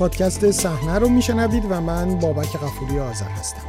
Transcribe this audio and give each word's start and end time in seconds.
پادکست 0.00 0.50
صحنه 0.50 0.98
رو 0.98 1.08
میشنوید 1.08 1.64
و 1.70 1.80
من 1.80 2.18
بابک 2.18 2.56
غفوری 2.56 2.98
آذر 2.98 3.28
هستم 3.28 3.60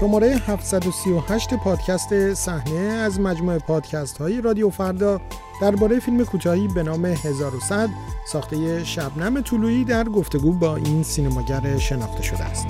شماره 0.00 0.36
738 0.46 1.54
پادکست 1.54 2.34
صحنه 2.34 2.78
از 2.78 3.20
مجموعه 3.20 3.58
پادکست 3.58 4.18
های 4.18 4.40
رادیو 4.40 4.70
فردا 4.70 5.20
درباره 5.62 5.98
فیلم 5.98 6.24
کوتاهی 6.24 6.68
به 6.68 6.82
نام 6.82 7.04
1100 7.04 7.88
ساخته 8.26 8.84
شبنم 8.84 9.40
طلویی 9.40 9.84
در 9.84 10.04
گفتگو 10.04 10.52
با 10.52 10.76
این 10.76 11.02
سینماگر 11.02 11.78
شناخته 11.78 12.22
شده 12.22 12.44
است. 12.44 12.66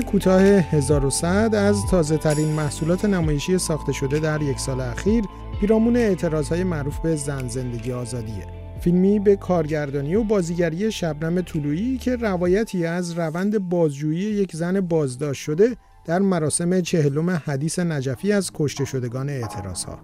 کوتاه 0.00 0.42
1100 0.42 1.54
از 1.54 1.76
تازه 1.90 2.18
ترین 2.18 2.48
محصولات 2.48 3.04
نمایشی 3.04 3.58
ساخته 3.58 3.92
شده 3.92 4.18
در 4.18 4.42
یک 4.42 4.58
سال 4.58 4.80
اخیر 4.80 5.24
پیرامون 5.60 5.96
اعتراض 5.96 6.48
های 6.48 6.64
معروف 6.64 6.98
به 6.98 7.16
زن 7.16 7.48
زندگی 7.48 7.92
آزادیه. 7.92 8.46
فیلمی 8.80 9.18
به 9.18 9.36
کارگردانی 9.36 10.14
و 10.14 10.22
بازیگری 10.22 10.92
شبنم 10.92 11.40
طلویی 11.40 11.98
که 11.98 12.16
روایتی 12.16 12.86
از 12.86 13.18
روند 13.18 13.68
بازجویی 13.68 14.20
یک 14.20 14.56
زن 14.56 14.80
بازداشت 14.80 15.42
شده 15.42 15.76
در 16.04 16.18
مراسم 16.18 16.80
چهلم 16.80 17.30
حدیث 17.30 17.78
نجفی 17.78 18.32
از 18.32 18.50
کشته 18.54 18.84
شدگان 18.84 19.28
اعتراض 19.28 19.84
ها. 19.84 19.98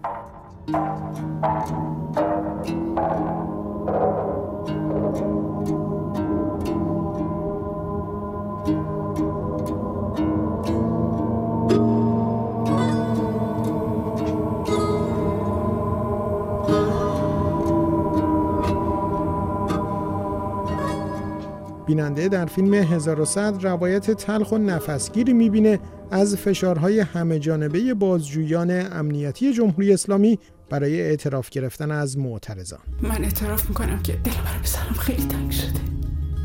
بیننده 21.89 22.29
در 22.29 22.47
فیلم 22.47 22.75
1100 22.75 23.65
روایت 23.65 24.11
تلخ 24.11 24.53
و 24.53 24.59
نفسگیری 24.59 25.33
می‌بینه 25.33 25.81
از 26.11 26.37
فشارهای 26.37 27.01
همه 27.01 27.39
جانبه 27.39 27.95
بازجویان 27.95 28.93
امنیتی 28.93 29.53
جمهوری 29.53 29.93
اسلامی 29.93 30.39
برای 30.71 31.01
اعتراف 31.01 31.51
گرفتن 31.51 31.91
از 31.91 32.19
معترضان. 32.19 32.79
من 33.03 33.25
اعتراف 33.25 33.69
می‌کنم 33.69 34.03
که 34.03 34.13
دلم 34.13 34.45
برای 34.45 34.63
بسرم 34.63 34.95
خیلی 34.95 35.23
تنگ 35.23 35.51
شده. 35.51 35.81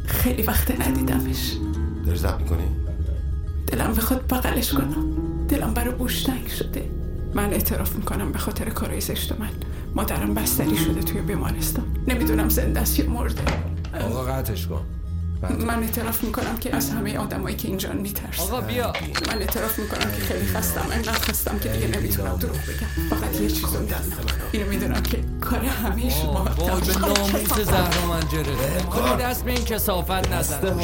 خیلی 0.05 0.43
وقت 0.43 0.87
ندیدمش. 0.87 1.57
داری 2.05 2.17
زب 2.17 2.39
می‌کنی؟ 2.39 2.63
دلم 3.67 3.93
بخواد 3.93 4.21
بغلش 4.29 4.73
کنم. 4.73 5.05
دلم 5.47 5.73
برای 5.73 5.95
بوش 5.95 6.23
تنگ 6.23 6.47
شده. 6.47 6.89
من 7.33 7.49
اعتراف 7.53 7.95
می‌کنم 7.95 8.31
به 8.31 8.37
خاطر 8.37 8.69
کارای 8.69 9.01
زشت 9.01 9.31
من. 9.39 9.49
مادرم 9.95 10.33
بستری 10.33 10.77
شده 10.77 11.01
توی 11.01 11.21
بیمارستان. 11.21 11.85
نمی‌دونم 12.07 12.49
زنده 12.49 12.79
است 12.79 12.99
یا 12.99 13.09
مرده. 13.09 13.41
آقا 14.01 14.23
قطعش 14.23 14.67
کن. 14.67 14.85
من 15.49 15.83
اعتراف 15.83 16.23
می‌کنم 16.23 16.57
که 16.57 16.75
از 16.75 16.89
همه 16.89 17.17
آدمایی 17.17 17.55
که 17.55 17.67
اینجا 17.67 17.93
میترسم 17.93 18.43
آقا 18.43 18.61
بیا. 18.61 18.93
من 19.27 19.37
اعتراف 19.37 19.79
می‌کنم 19.79 20.11
که 20.11 20.21
خیلی 20.21 20.45
خستم. 20.45 20.85
انقدر 20.91 21.11
خستم 21.11 21.59
که 21.59 21.69
دیگه 21.69 21.87
نمی‌تونم 21.87 22.37
دروغ 22.37 22.55
بگم. 22.55 23.17
فقط 23.17 23.41
یه 23.41 23.47
چیز 23.47 23.63
رو 23.63 23.87
اینو 24.51 24.69
می‌دونم 24.69 25.03
که 25.03 25.17
کار 25.41 25.59
همه 25.59 26.09
شما 26.09 26.43
وای 26.57 26.81
به 26.81 26.99
ناموس 26.99 27.59
زهرا 27.59 28.07
من 28.09 28.19
جره 28.19 29.21
دست 29.21 29.45
به 29.45 29.51
این 29.51 29.65
کسافت 29.65 30.31
نزن. 30.31 30.79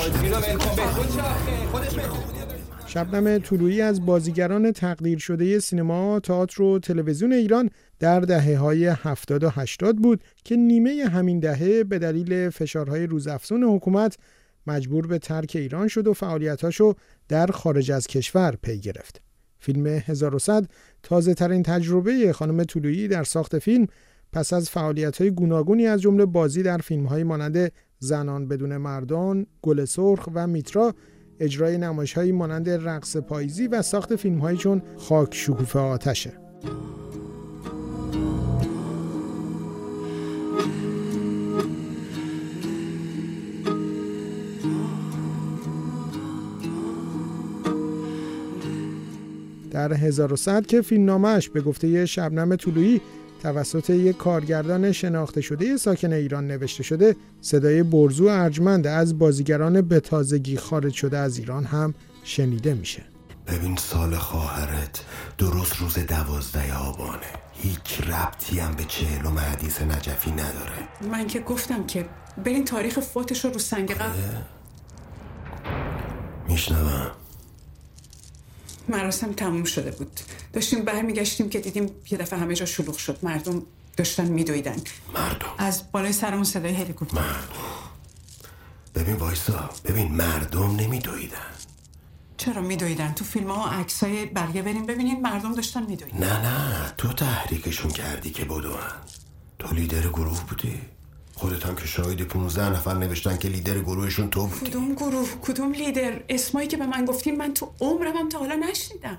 شبنم 2.87 3.37
طلویی 3.37 3.81
از 3.81 4.05
بازیگران 4.05 4.71
تقدیر 4.71 5.19
شده 5.19 5.59
سینما، 5.59 6.19
تئاتر 6.19 6.61
و 6.61 6.79
تلویزیون 6.79 7.33
ایران 7.33 7.69
در 7.99 8.19
دهه 8.19 8.57
های 8.57 8.85
70 8.85 9.43
و 9.43 9.49
80 9.49 9.95
بود 9.95 10.23
که 10.43 10.55
نیمه 10.55 11.05
همین 11.13 11.39
دهه 11.39 11.83
به 11.83 11.99
دلیل 11.99 12.49
فشارهای 12.49 13.07
روزافزون 13.07 13.63
حکومت 13.63 14.17
مجبور 14.67 15.07
به 15.07 15.19
ترک 15.19 15.51
ایران 15.55 15.87
شد 15.87 16.07
و 16.07 16.13
فعالیتاشو 16.13 16.93
در 17.27 17.47
خارج 17.47 17.91
از 17.91 18.07
کشور 18.07 18.57
پی 18.61 18.79
گرفت. 18.79 19.21
فیلم 19.59 19.87
1100 19.87 20.69
تازه 21.03 21.33
ترین 21.33 21.63
تجربه 21.63 22.33
خانم 22.33 22.63
طلویی 22.63 23.07
در 23.07 23.23
ساخت 23.23 23.59
فیلم 23.59 23.87
پس 24.33 24.53
از 24.53 24.69
فعالیت 24.69 25.21
های 25.21 25.31
گوناگونی 25.31 25.87
از 25.87 26.01
جمله 26.01 26.25
بازی 26.25 26.63
در 26.63 26.77
فیلم 26.77 27.05
های 27.05 27.23
مانند 27.23 27.71
زنان 27.99 28.47
بدون 28.47 28.77
مردان، 28.77 29.45
گل 29.61 29.85
سرخ 29.85 30.29
و 30.33 30.47
میترا 30.47 30.93
اجرای 31.39 31.77
نمایش 31.77 32.13
هایی 32.13 32.31
مانند 32.31 32.69
رقص 32.69 33.17
پاییزی 33.17 33.67
و 33.67 33.81
ساخت 33.81 34.15
فیلم 34.15 34.37
هایی 34.37 34.57
چون 34.57 34.81
خاک 34.97 35.35
شکوفه 35.35 35.79
آتشه. 35.79 36.31
در 49.71 49.93
1100 49.93 50.65
که 50.65 50.81
فیلمنامهش 50.81 51.49
به 51.49 51.61
گفته 51.61 52.05
شبنم 52.05 52.55
طلویی 52.55 53.01
توسط 53.43 53.89
یک 53.89 54.17
کارگردان 54.17 54.91
شناخته 54.91 55.41
شده 55.41 55.77
ساکن 55.77 56.13
ایران 56.13 56.47
نوشته 56.47 56.83
شده 56.83 57.15
صدای 57.41 57.83
برزو 57.83 58.27
ارجمند 58.27 58.87
از 58.87 59.19
بازیگران 59.19 59.81
به 59.81 59.99
تازگی 59.99 60.57
خارج 60.57 60.93
شده 60.93 61.17
از 61.17 61.37
ایران 61.37 61.63
هم 61.63 61.93
شنیده 62.23 62.73
میشه. 62.73 63.03
ببین 63.47 63.75
سال 63.75 64.15
خواهرت 64.15 65.03
درست 65.37 65.75
روز 65.77 65.99
دوازده 65.99 66.77
آبانه. 66.77 67.19
هیچ 67.53 68.01
ربطی 68.07 68.59
هم 68.59 68.75
به 68.75 68.83
چهلم 68.83 69.39
حدیث 69.39 69.81
نجفی 69.81 70.31
نداره. 70.31 71.11
من 71.11 71.27
که 71.27 71.39
گفتم 71.39 71.85
که 71.85 72.05
برین 72.45 72.65
تاریخ 72.65 72.99
فوتش 72.99 73.45
رو 73.45 73.51
رو 73.51 73.59
سنگ 73.59 73.91
قبل 73.91 74.19
میشنوم. 76.49 77.11
مراسم 78.89 79.33
تموم 79.33 79.63
شده 79.63 79.91
بود. 79.91 80.19
داشتیم 80.53 80.85
برمیگشتیم 80.85 81.49
که 81.49 81.59
دیدیم 81.59 81.89
یه 82.11 82.17
دفعه 82.17 82.39
همه 82.39 82.55
جا 82.55 82.65
شلوغ 82.65 82.97
شد. 82.97 83.17
مردم 83.23 83.61
داشتن 83.97 84.25
میدویدن. 84.25 84.77
مردم. 85.13 85.47
از 85.57 85.91
بالای 85.91 86.13
سرمون 86.13 86.43
صدای 86.43 86.73
هلیکوپتر. 86.73 87.21
مردم. 87.21 87.35
ببین 88.95 89.15
وایسا. 89.15 89.69
ببین 89.85 90.11
مردم 90.11 90.75
نمیدویدن. 90.75 91.37
چرا 92.37 92.61
میدویدن؟ 92.61 93.13
تو 93.13 93.25
فیلم 93.25 93.51
ها 93.51 93.69
عکس 93.69 94.03
های 94.03 94.25
برگه 94.25 94.61
بریم 94.61 94.85
ببینین 94.85 95.21
مردم 95.21 95.53
داشتن 95.53 95.85
میدویدن. 95.85 96.17
نه 96.17 96.41
نه. 96.41 96.93
تو 96.97 97.13
تحریکشون 97.13 97.91
کردی 97.91 98.29
که 98.29 98.45
بدون 98.45 98.79
تو 99.59 99.75
لیدر 99.75 100.07
گروه 100.07 100.43
بودی. 100.43 100.81
خودت 101.39 101.65
هم 101.65 101.75
که 101.75 101.85
شاید 101.85 102.21
15 102.21 102.69
نفر 102.69 102.93
نوشتن 102.93 103.37
که 103.37 103.47
لیدر 103.47 103.79
گروهشون 103.79 104.29
تو 104.29 104.47
بودی 104.47 104.71
کدوم 104.71 104.93
گروه 104.93 105.27
کدوم 105.41 105.71
لیدر 105.71 106.19
اسمایی 106.29 106.67
که 106.67 106.77
به 106.77 106.85
من 106.85 107.05
گفتیم 107.05 107.35
من 107.35 107.53
تو 107.53 107.71
عمرم 107.81 108.17
هم 108.17 108.29
تا 108.29 108.39
حالا 108.39 108.55
نشنیدم 108.55 109.17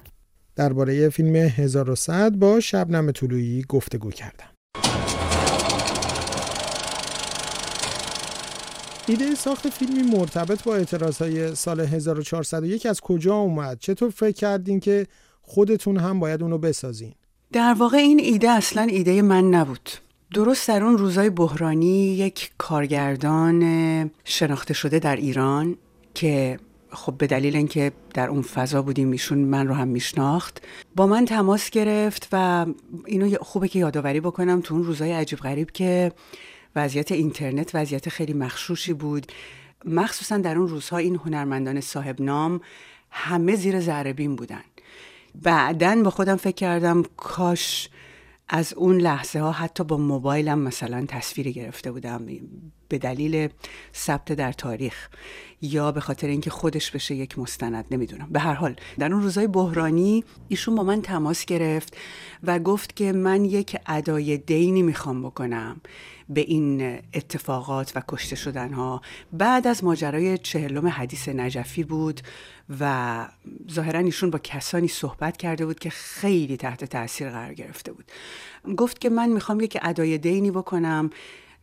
درباره 0.57 1.09
فیلم 1.09 1.37
1100 1.37 2.33
با 2.33 2.61
شبنم 2.61 3.13
طلویی 3.13 3.65
گفتگو 3.69 4.11
کردم 4.11 4.49
ایده 9.07 9.35
ساخت 9.35 9.69
فیلمی 9.69 10.03
مرتبط 10.03 10.63
با 10.63 10.85
های 11.21 11.55
سال 11.55 11.81
1401 11.81 12.87
از 12.87 13.01
کجا 13.01 13.35
اومد؟ 13.35 13.79
چطور 13.79 14.11
فکر 14.11 14.37
کردین 14.37 14.81
که 14.81 15.07
خودتون 15.43 15.97
هم 15.97 16.21
باید 16.21 16.43
اونو 16.43 16.59
بسازین؟ 16.59 17.13
در 17.53 17.75
واقع 17.79 17.97
این 17.97 18.21
ایده 18.21 18.51
اصلا 18.51 18.83
ایده 18.83 19.23
من 19.23 19.45
نبود. 19.45 19.91
درست 20.35 20.69
در 20.69 20.85
اون 20.85 20.99
روزای 20.99 21.31
بحرانی 21.31 22.15
یک 22.15 22.51
کارگردان 22.59 24.11
شناخته 24.25 24.75
شده 24.75 24.99
در 24.99 25.17
ایران 25.17 25.77
که 26.15 26.59
خب 26.91 27.15
به 27.19 27.27
دلیل 27.27 27.57
اینکه 27.57 27.93
در 28.15 28.29
اون 28.29 28.43
فضا 28.43 28.83
بودیم 28.83 29.11
ایشون 29.11 29.39
من 29.39 29.69
رو 29.69 29.75
هم 29.75 29.89
میشناخت 29.89 30.63
با 30.97 31.07
من 31.07 31.25
تماس 31.25 31.71
گرفت 31.71 32.29
و 32.33 32.67
اینو 33.07 33.37
خوبه 33.41 33.69
که 33.69 33.79
یادآوری 33.79 34.21
بکنم 34.21 34.61
تو 34.61 34.75
اون 34.75 34.85
روزای 34.85 35.13
عجیب 35.13 35.39
غریب 35.39 35.71
که 35.71 36.13
وضعیت 36.77 37.13
اینترنت 37.13 37.71
وضعیت 37.75 38.09
خیلی 38.09 38.33
مخشوشی 38.33 38.93
بود. 38.93 39.33
مخصوصا 39.85 40.39
در 40.39 40.59
اون 40.59 40.69
روزها 40.69 40.97
این 40.97 41.17
هنرمندان 41.17 41.81
صاحب 41.81 42.21
نام 42.21 42.61
همه 43.11 43.57
زیر 43.57 43.81
زربین 43.81 44.37
بودن. 44.37 44.63
بعدا 45.43 46.03
با 46.03 46.11
خودم 46.11 46.37
فکر 46.37 46.55
کردم 46.55 47.03
کاش 47.17 47.89
از 48.53 48.75
اون 48.75 48.99
لحظه 48.99 49.41
ها 49.41 49.53
حتی 49.53 49.85
با 49.85 49.97
موبایلم 49.97 50.59
مثلا 50.59 51.05
تصویری 51.09 51.53
گرفته 51.53 51.93
بودم. 51.93 52.27
به 52.91 52.99
دلیل 52.99 53.49
ثبت 53.95 54.33
در 54.33 54.53
تاریخ 54.53 55.09
یا 55.63 55.93
به 55.93 56.01
خاطر 56.01 56.27
اینکه 56.27 56.51
خودش 56.51 56.91
بشه 56.91 57.15
یک 57.15 57.39
مستند 57.39 57.85
نمی‌دونم. 57.91 58.29
به 58.31 58.41
هر 58.41 58.55
حال 58.55 58.77
در 58.99 59.13
اون 59.13 59.23
روزای 59.23 59.47
بحرانی 59.47 60.25
ایشون 60.49 60.75
با 60.75 60.83
من 60.83 61.03
تماس 61.03 61.45
گرفت 61.45 61.97
و 62.43 62.59
گفت 62.59 62.97
که 62.97 63.13
من 63.13 63.45
یک 63.45 63.77
ادای 63.87 64.37
دینی 64.37 64.83
می‌خوام 64.83 65.23
بکنم 65.23 65.81
به 66.29 66.41
این 66.41 66.99
اتفاقات 67.15 67.93
و 67.97 68.03
کشته 68.09 68.37
شدن 68.37 68.73
ها 68.73 69.03
بعد 69.33 69.67
از 69.67 69.85
ماجرای 69.85 70.39
چهلم 70.39 70.87
حدیث 70.87 71.29
نجفی 71.29 71.85
بود 71.85 72.21
و 72.81 73.27
ظاهرا 73.73 73.99
ایشون 73.99 74.31
با 74.31 74.39
کسانی 74.39 74.89
صحبت 74.89 75.37
کرده 75.37 75.67
بود 75.67 75.79
که 75.79 75.91
خیلی 75.91 76.57
تحت 76.57 76.85
تاثیر 76.85 77.31
قرار 77.31 77.55
گرفته 77.55 77.93
بود. 77.93 78.05
گفت 78.77 79.01
که 79.01 79.11
من 79.11 79.29
می‌خوام 79.29 79.61
یک 79.61 79.79
ادای 79.83 80.19
دینی 80.19 80.51
بکنم 80.51 81.11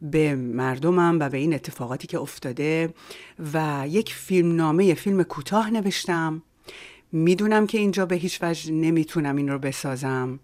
به 0.01 0.35
مردمم 0.35 1.17
و 1.19 1.29
به 1.29 1.38
این 1.38 1.53
اتفاقاتی 1.53 2.07
که 2.07 2.19
افتاده 2.19 2.94
و 3.53 3.85
یک 3.88 4.13
فیلم 4.13 4.55
نامه 4.55 4.94
فیلم 4.94 5.23
کوتاه 5.23 5.69
نوشتم. 5.69 6.44
می‌دونم 7.11 7.67
که 7.67 7.77
اینجا 7.77 8.05
به 8.05 8.15
هیچ 8.15 8.39
وجه 8.41 8.71
نمی‌تونم 8.71 9.35
این 9.35 9.49
رو 9.49 9.59
بسازم 9.59 10.39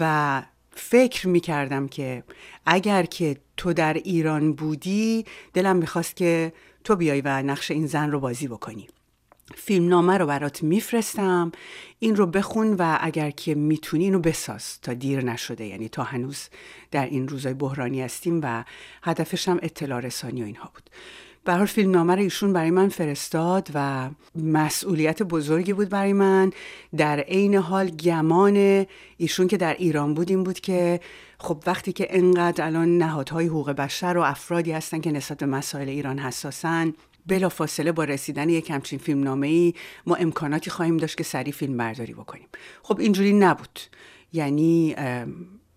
و 0.00 0.42
فکر 0.70 1.28
می‌کردم 1.28 1.88
که 1.88 2.24
اگر 2.66 3.02
که 3.02 3.36
تو 3.56 3.72
در 3.72 3.94
ایران 3.94 4.52
بودی 4.52 5.24
دلم 5.54 5.76
می‌خواست 5.76 6.16
که 6.16 6.52
تو 6.84 6.96
بیای 6.96 7.20
و 7.20 7.42
نقش 7.42 7.70
این 7.70 7.86
زن 7.86 8.10
رو 8.10 8.20
بازی 8.20 8.48
بکنی. 8.48 8.88
فیلمنامه 9.54 10.18
رو 10.18 10.26
برات 10.26 10.62
میفرستم. 10.62 11.52
این 11.98 12.16
رو 12.16 12.26
بخون 12.26 12.74
و 12.74 12.98
اگر 13.00 13.30
که 13.30 13.54
می‌تونی 13.54 14.04
اینو 14.04 14.18
بساز 14.18 14.80
تا 14.80 14.94
دیر 14.94 15.24
نشده. 15.24 15.64
یعنی 15.64 15.88
تا 15.88 16.02
هنوز 16.02 16.48
در 16.90 17.06
این 17.06 17.28
روزای 17.28 17.54
بحرانی 17.54 18.02
هستیم 18.02 18.40
و 18.42 18.64
هدفش 19.02 19.48
هم 19.48 19.58
اطلاع 19.62 20.00
رسانی 20.00 20.42
و 20.42 20.44
اینها 20.44 20.70
بود. 20.74 20.90
به 21.44 21.54
حال 21.54 21.66
فیلمنامه 21.66 22.14
رو 22.14 22.20
ایشون 22.20 22.52
برای 22.52 22.70
من 22.70 22.88
فرستاد 22.88 23.68
و 23.74 24.10
مسئولیت 24.34 25.22
بزرگی 25.22 25.72
بود 25.72 25.88
برای 25.88 26.12
من. 26.12 26.52
در 26.96 27.20
عین 27.20 27.54
حال 27.54 27.90
گمان 27.90 28.86
ایشون 29.16 29.48
که 29.48 29.56
در 29.56 29.74
ایران 29.74 30.14
بود 30.14 30.30
این 30.30 30.44
بود 30.44 30.60
که 30.60 31.00
خب 31.38 31.62
وقتی 31.66 31.92
که 31.92 32.06
انقدر 32.10 32.64
الان 32.64 32.98
نهادهای 32.98 33.46
حقوق 33.46 33.70
بشر 33.70 34.18
و 34.18 34.20
افرادی 34.20 34.72
هستن 34.72 35.00
که 35.00 35.12
نسبت 35.12 35.38
به 35.38 35.46
مسائل 35.46 35.88
ایران 35.88 36.18
حساسن 36.18 36.92
بلا 37.28 37.48
فاصله 37.48 37.92
با 37.92 38.04
رسیدن 38.04 38.48
یک 38.48 38.70
همچین 38.70 38.98
فیلم 38.98 39.22
نامه 39.22 39.46
ای 39.46 39.74
ما 40.06 40.14
امکاناتی 40.14 40.70
خواهیم 40.70 40.96
داشت 40.96 41.16
که 41.16 41.24
سریع 41.24 41.52
فیلم 41.52 41.76
برداری 41.76 42.12
بکنیم. 42.12 42.48
خب 42.82 42.98
اینجوری 43.00 43.32
نبود. 43.32 43.80
یعنی 44.32 44.96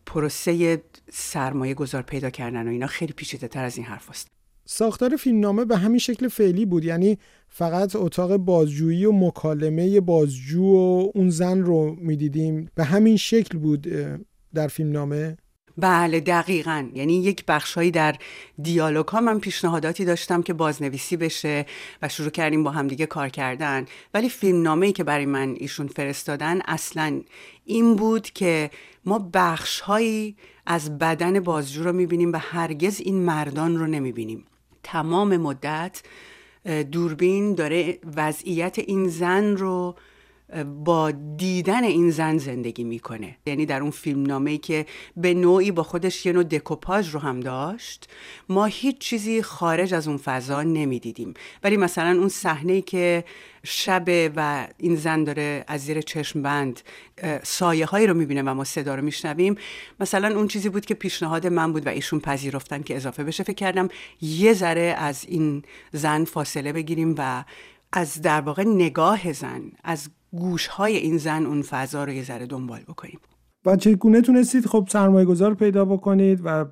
پروسه 0.05 0.83
سرمایه 1.11 1.73
گذار 1.73 2.01
پیدا 2.01 2.29
کردن 2.29 2.67
و 2.67 2.71
اینا 2.71 2.87
خیلی 2.87 3.13
پیچیده 3.13 3.47
تر 3.47 3.63
از 3.63 3.77
این 3.77 3.85
حرف 3.85 4.09
است. 4.09 4.27
ساختار 4.65 5.15
فیلمنامه 5.15 5.65
به 5.65 5.77
همین 5.77 5.99
شکل 5.99 6.27
فعلی 6.27 6.65
بود. 6.65 6.85
یعنی 6.85 7.17
فقط 7.49 7.95
اتاق 7.95 8.37
بازجویی 8.37 9.05
و 9.05 9.11
مکالمه 9.11 9.99
بازجو 9.99 10.63
و 10.63 11.11
اون 11.15 11.29
زن 11.29 11.61
رو 11.61 11.95
می‌دیدیم. 11.99 12.69
به 12.75 12.83
همین 12.83 13.17
شکل 13.17 13.57
بود 13.57 13.87
در 14.53 14.67
فیلمنامه. 14.67 15.37
بله 15.77 16.19
دقیقا. 16.19 16.89
یعنی 16.93 17.23
یک 17.23 17.45
بخشهایی 17.47 17.91
در 17.91 18.15
دیالوگ 18.61 19.07
ها 19.07 19.21
من 19.21 19.39
پیشنهاداتی 19.39 20.05
داشتم 20.05 20.41
که 20.41 20.53
بازنویسی 20.53 21.17
بشه 21.17 21.65
و 22.01 22.09
شروع 22.09 22.29
کردیم 22.29 22.63
با 22.63 22.71
همدیگه 22.71 23.05
کار 23.05 23.29
کردن. 23.29 23.85
ولی 24.13 24.29
فیلم 24.29 24.81
ای 24.81 24.91
که 24.91 25.03
برای 25.03 25.25
من 25.25 25.55
ایشون 25.59 25.87
فرستادن 25.87 26.61
اصلا 26.65 27.21
این 27.65 27.95
بود 27.95 28.29
که 28.29 28.71
ما 29.05 29.29
بخشهایی 29.33 30.35
از 30.65 30.97
بدن 30.97 31.39
بازجو 31.39 31.83
رو 31.83 31.93
می‌بینیم 31.93 32.33
و 32.33 32.37
هرگز 32.37 32.99
این 32.99 33.15
مردان 33.15 33.77
رو 33.77 33.87
نمی‌بینیم. 33.87 34.45
تمام 34.83 35.37
مدت 35.37 36.01
دوربین 36.91 37.55
داره 37.55 37.99
وضعیت 38.15 38.79
این 38.79 39.07
زن 39.07 39.57
رو 39.57 39.95
با 40.83 41.11
دیدن 41.37 41.83
این 41.83 42.11
زن 42.11 42.37
زندگی 42.37 42.83
می‌کنه. 42.83 43.37
یعنی 43.45 43.65
در 43.65 43.81
اون 43.81 43.91
فیلم 43.91 44.25
نامه 44.25 44.57
که 44.57 44.85
به 45.17 45.33
نوعی 45.33 45.71
با 45.71 45.83
خودش 45.83 46.25
یه 46.25 46.31
نوع 46.31 46.43
دکوپاژ 46.43 47.09
رو 47.09 47.19
هم 47.19 47.39
داشت 47.39 48.09
ما 48.49 48.65
هیچ 48.65 48.97
چیزی 48.97 49.41
خارج 49.41 49.93
از 49.93 50.07
اون 50.07 50.17
فضا 50.17 50.63
نمی‌دیدیم. 50.63 51.33
ولی 51.63 51.77
مثلا 51.77 52.19
اون 52.19 52.29
صحنه 52.29 52.81
که 52.81 53.23
شب 53.63 54.31
و 54.35 54.67
این 54.77 54.95
زن 54.95 55.23
داره 55.23 55.63
از 55.67 55.81
زیر 55.81 56.01
چشم 56.01 56.41
بند 56.41 56.81
سایه 57.43 57.85
هایی 57.85 58.07
رو 58.07 58.13
می‌بینه 58.13 58.41
و 58.41 58.53
ما 58.53 58.63
صدا 58.63 58.95
رو 58.95 59.01
میشنویم 59.01 59.55
مثلا 59.99 60.35
اون 60.35 60.47
چیزی 60.47 60.69
بود 60.69 60.85
که 60.85 60.93
پیشنهاد 60.93 61.47
من 61.47 61.73
بود 61.73 61.87
و 61.87 61.89
ایشون 61.89 62.19
پذیرفتن 62.19 62.81
که 62.81 62.95
اضافه 62.95 63.23
بشه. 63.23 63.43
فکر 63.43 63.53
کردم 63.53 63.87
یه 64.21 64.53
ذره 64.53 64.95
از 64.97 65.25
این 65.27 65.63
زن 65.91 66.23
فاصله 66.23 66.73
بگیریم 66.73 67.15
و 67.17 67.43
از 67.93 68.21
در 68.21 68.41
واقع 68.41 68.63
نگاه 68.63 69.33
زن 69.33 69.61
از 69.83 70.09
گوش 70.31 70.67
های 70.67 70.97
این 70.97 71.17
زن 71.17 71.45
اون 71.45 71.61
فضا 71.61 72.03
رو 72.03 72.11
یه 72.11 72.23
ذره 72.23 72.45
دنبال 72.45 72.79
بکنیم. 72.79 73.19
و 73.65 73.75
چگونه 73.75 74.21
تونستید 74.21 74.65
خب 74.65 74.87
سرمایه 74.91 75.25
گذار 75.25 75.53
پیدا 75.53 75.85
بکنید 75.85 76.41
و 76.43 76.65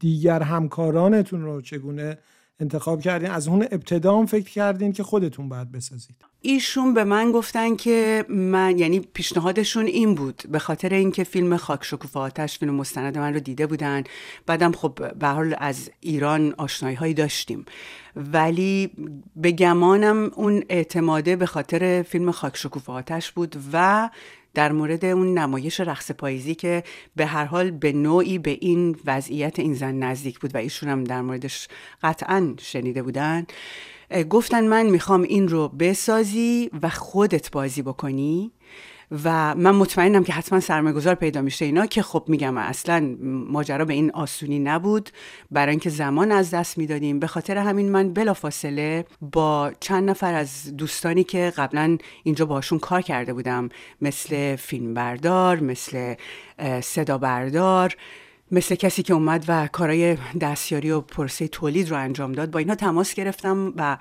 دیگر 0.00 0.42
همکارانتون 0.42 1.42
رو 1.42 1.60
چگونه 1.60 2.18
انتخاب 2.60 3.00
کردین. 3.00 3.30
از 3.30 3.48
اون 3.48 3.62
ابتدا 3.62 4.18
هم 4.18 4.26
فکر 4.26 4.50
کردین 4.50 4.92
که 4.92 5.02
خودتون 5.02 5.48
باید 5.48 5.72
بسازید. 5.72 6.16
ایشون 6.40 6.94
به 6.94 7.04
من 7.04 7.32
گفتن 7.32 7.76
که 7.76 8.24
من 8.28 8.78
یعنی 8.78 9.00
پیشنهادشون 9.00 9.86
این 9.86 10.14
بود. 10.14 10.42
به 10.48 10.58
خاطر 10.58 10.88
اینکه 10.88 11.24
فیلم 11.24 11.56
خاک 11.56 11.84
شکوفه 11.84 12.20
آتش 12.20 12.58
فیلم 12.58 12.74
مستند 12.74 13.18
من 13.18 13.34
رو 13.34 13.40
دیده 13.40 13.66
بودن. 13.66 14.04
بعدم 14.46 14.72
خب 14.72 15.18
به 15.18 15.26
حال 15.26 15.56
از 15.58 15.90
ایران 16.00 16.54
آشنایی 16.58 16.96
هایی 16.96 17.14
داشتیم. 17.14 17.64
ولی 18.16 18.90
به 19.36 19.52
گمانم 19.52 20.30
اون 20.34 20.64
اعتماده 20.68 21.36
به 21.36 21.46
خاطر 21.46 22.02
فیلم 22.02 22.30
خاک 22.30 22.56
شکوفه 22.56 22.92
آتش 22.92 23.32
بود 23.32 23.56
و 23.72 24.10
در 24.56 24.72
مورد 24.72 25.04
اون 25.04 25.38
نمایش 25.38 25.80
رقص 25.80 26.10
پاییزی 26.10 26.54
که 26.54 26.84
به 27.16 27.26
هر 27.26 27.44
حال 27.44 27.70
به 27.70 27.92
نوعی 27.92 28.38
به 28.38 28.58
این 28.60 28.96
وضعیت 29.04 29.58
این 29.58 29.74
زن 29.74 29.94
نزدیک 29.94 30.38
بود 30.38 30.54
و 30.54 30.58
ایشون 30.58 30.88
هم 30.88 31.04
در 31.04 31.22
موردش 31.22 31.68
قطعا 32.02 32.54
شنیده 32.60 33.02
بودن 33.02 33.46
گفتن 34.30 34.66
من 34.66 34.86
می‌خوام 34.86 35.22
این 35.22 35.48
رو 35.48 35.68
بسازی 35.68 36.70
و 36.82 36.88
خودت 36.88 37.50
بازی 37.50 37.82
بکنی. 37.82 38.52
و 39.24 39.54
من 39.54 39.70
مطمئنم 39.70 40.24
که 40.24 40.32
حتما 40.32 40.60
سرمایه‌گذار 40.60 41.14
پیدا 41.14 41.42
میشه 41.42 41.64
اینا 41.64 41.86
که 41.86 42.02
خب 42.02 42.24
میگم 42.28 42.58
اصلا 42.58 43.16
ماجرا 43.22 43.84
به 43.84 43.94
این 43.94 44.10
آسونی 44.10 44.58
نبود. 44.58 45.10
برای 45.50 45.70
اینکه 45.70 45.90
زمان 45.90 46.32
از 46.32 46.50
دست 46.50 46.78
می‌دادیم. 46.78 47.18
به 47.18 47.26
خاطر 47.26 47.58
همین 47.58 47.90
من 47.90 48.12
بلافاصله 48.12 49.04
با 49.20 49.72
چند 49.80 50.10
نفر 50.10 50.34
از 50.34 50.76
دوستانی 50.76 51.24
که 51.24 51.52
قبلا 51.56 51.98
اینجا 52.22 52.46
باشون 52.46 52.78
کار 52.78 53.00
کرده 53.00 53.32
بودم 53.32 53.68
مثل 54.02 54.56
فیلمبردار 54.56 55.60
مثل 55.60 56.14
صدا 56.80 57.18
بردار 57.18 57.96
مثل 58.50 58.74
کسی 58.74 59.02
که 59.02 59.14
اومد 59.14 59.44
و 59.48 59.66
کارای 59.66 60.16
دستیاری 60.40 60.90
و 60.90 61.00
پرسه 61.00 61.48
تولید 61.48 61.90
رو 61.90 61.96
انجام 61.96 62.32
داد 62.32 62.50
با 62.50 62.58
اینا 62.58 62.74
تماس 62.74 63.14
گرفتم 63.14 63.72
و 63.76 63.96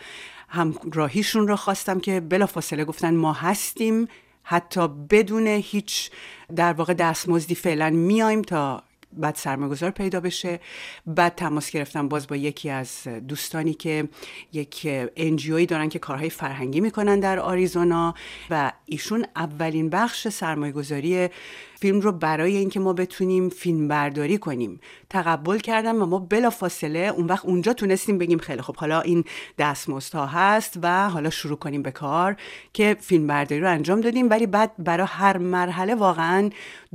همراهیشون 0.50 1.48
رو 1.48 1.56
خواستم 1.56 2.00
که 2.00 2.20
بلافاصله 2.20 2.86
گفتن 2.86 3.16
ما 3.16 3.34
هستیم. 3.34 4.08
حتی 4.48 4.88
بدون 4.88 5.48
هیچ 5.48 6.12
در 6.56 6.74
واقع 6.74 6.94
دستمزدی 6.94 7.56
فعلا 7.56 7.90
میایم 7.90 8.42
تا 8.42 8.84
بعد 9.18 9.36
سرمایه‌گذار 9.36 9.92
پیدا 9.92 10.20
بشه. 10.20 10.60
بعد 11.08 11.36
تماس 11.36 11.72
گرفتم 11.72 12.08
باز 12.08 12.28
با 12.28 12.36
یکی 12.36 12.70
از 12.70 13.04
دوستانی 13.28 13.74
که 13.74 14.10
یک 14.54 14.88
انجیوی 15.18 15.66
دارن 15.66 15.90
که 15.90 16.00
کارهای 16.00 16.30
فرهنگی 16.30 16.82
می‌کنن 16.82 17.20
در 17.20 17.40
آریزونا 17.40 18.14
و 18.50 18.72
ایشون 18.86 19.26
اولین 19.36 19.90
بخش 19.90 20.28
سرمایه‌گذاری 20.28 21.30
فیلم 21.80 22.00
رو 22.00 22.12
برای 22.12 22.56
اینکه 22.56 22.80
ما 22.80 22.94
بتونیم 22.94 23.50
فیلم 23.50 23.88
برداری 23.88 24.38
کنیم. 24.38 24.80
تقبل 25.10 25.58
کردم 25.58 26.02
و 26.02 26.06
ما 26.06 26.20
بلا 26.20 26.50
فاصله 26.50 27.00
اون 27.00 27.26
وقت 27.26 27.46
اونجا 27.46 27.74
تونستیم 27.74 28.18
بگیم 28.18 28.38
خیلی 28.38 28.62
خب 28.62 28.76
حالا 28.76 29.02
این 29.02 29.24
دستمزدها 29.58 30.26
هست 30.26 30.80
و 30.82 31.10
حالا 31.10 31.30
شروع 31.30 31.58
کنیم 31.58 31.82
به 31.82 31.92
کار 31.92 32.36
که 32.74 32.98
فیلم 33.00 33.28
برداری 33.28 33.62
رو 33.62 33.70
انجام 33.70 34.02
دادیم. 34.02 34.30
ولی 34.30 34.48
بعد 34.48 34.72
برای 34.78 35.08
هر 35.10 35.38
مرحله 35.38 35.96
واقعا 35.96 36.50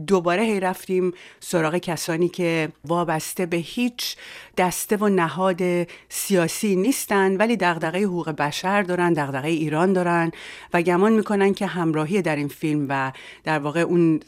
دوباره 0.06 0.42
هی 0.42 0.60
رفتیم 0.60 1.12
سراغ 1.40 1.76
کسانی 1.76 2.28
که 2.28 2.68
وابسته 2.84 3.46
به 3.46 3.56
هیچ 3.56 4.16
دسته 4.56 4.96
و 4.96 5.08
نهاد 5.08 5.62
سیاسی 6.08 6.76
نیستن 6.76 7.37
ولی 7.37 7.56
دغدغه 7.56 8.04
حقوق 8.04 8.30
بشر 8.30 8.82
دارن 8.82 9.12
دغدغه 9.12 9.49
ایران 9.49 9.92
دارن 9.92 10.30
و 10.75 10.82
گمان 10.82 11.12
می‌کنن 11.12 11.54
که 11.54 11.66
همراهی 11.66 12.22
در 12.22 12.37
این 12.37 12.49
فیلم 12.49 12.87
و 12.88 13.12
در 13.44 13.58
واقع 13.58 13.80
اون 13.80 14.20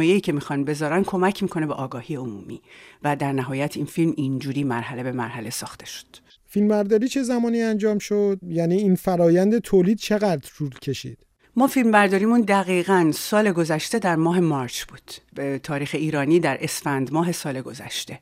سرمایه‌ای 0.00 0.20
که 0.20 0.32
می‌خوان 0.32 0.64
بذارن 0.64 1.04
کمک 1.04 1.42
می‌کنه 1.42 1.66
به 1.66 1.74
آگاهی 1.74 2.14
عمومی. 2.14 2.62
و 3.04 3.16
در 3.16 3.32
نهایت 3.32 3.76
این 3.76 3.86
فیلم 3.86 4.12
اینجوری 4.16 4.64
مرحله 4.64 5.02
به 5.02 5.12
مرحله 5.12 5.50
ساخته 5.50 5.86
شد. 5.86 6.06
فیلمبرداری 6.46 7.08
چه 7.08 7.22
زمانی 7.22 7.62
انجام 7.62 7.98
شد؟ 7.98 8.38
یعنی 8.48 8.76
این 8.76 8.94
فرایند 8.94 9.58
تولید 9.58 9.98
چقدر 9.98 10.48
طول 10.48 10.70
کشید؟ 10.70 11.18
ما 11.60 11.66
فیلم 11.66 11.90
برداریمون 11.90 12.40
دقیقا 12.40 13.12
سال 13.14 13.52
گذشته 13.52 13.98
در 13.98 14.16
ماه 14.16 14.40
مارچ 14.40 14.84
بود. 14.84 15.10
به 15.34 15.58
تاریخ 15.58 15.90
ایرانی 15.94 16.40
در 16.40 16.58
اسفند 16.60 17.12
ماه 17.12 17.32
سال 17.32 17.60
گذشته. 17.60 18.18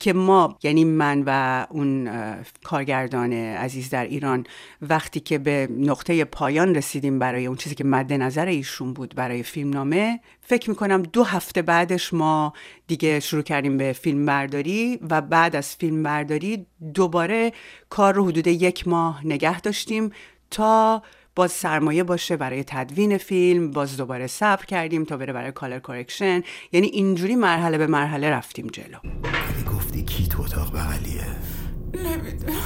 که 0.00 0.12
ما 0.12 0.58
یعنی 0.62 0.84
من 0.84 1.22
و 1.26 1.66
اون 1.70 2.10
کارگردان 2.64 3.32
عزیز 3.32 3.90
در 3.90 4.04
ایران 4.04 4.46
وقتی 4.82 5.20
که 5.20 5.38
به 5.38 5.68
نقطه 5.78 6.24
پایان 6.24 6.74
رسیدیم 6.74 7.18
برای 7.18 7.46
اون 7.46 7.56
چیزی 7.56 7.74
که 7.74 7.84
مد 7.84 8.12
نظر 8.12 8.46
ایشون 8.46 8.92
بود 8.92 9.14
برای 9.14 9.42
فیلمنامه 9.42 10.20
فکر 10.40 10.70
می‌کنم 10.70 11.02
دو 11.02 11.24
هفته 11.24 11.62
بعدش 11.62 12.14
ما 12.14 12.52
دیگه 12.86 13.20
شروع 13.20 13.42
کردیم 13.42 13.76
به 13.76 13.92
فیلم 13.92 14.26
برداری 14.26 14.98
و 15.10 15.20
بعد 15.20 15.56
از 15.56 15.76
فیلم 15.76 16.02
برداری 16.02 16.66
دوباره 16.94 17.52
کار 17.88 18.14
رو 18.14 18.26
حدود 18.26 18.46
یک 18.46 18.88
ماه 18.88 19.26
نگه 19.26 19.60
داشتیم 19.60 20.10
تا 20.50 21.02
باز 21.36 21.52
سرمایه 21.52 22.02
باشه 22.02 22.36
برای 22.36 22.64
تدوین 22.64 23.18
فیلم 23.18 23.70
باز 23.70 23.96
دوباره 23.96 24.26
صبر 24.26 24.64
کردیم 24.64 25.04
تا 25.04 25.16
بره 25.16 25.32
برای 25.32 25.52
color 25.52 25.78
correction 25.78 26.42
یعنی 26.72 26.86
اینجوری 26.86 27.36
مرحله 27.36 27.78
به 27.78 27.86
مرحله 27.86 28.30
رفتیم 28.30 28.66
جلو. 28.66 28.98
گفتی 29.76 30.04
کی 30.04 30.28
تو 30.28 30.42
اتاق 30.42 30.72
بغلیه. 30.72 31.26
نمی‌دونم. 31.94 32.56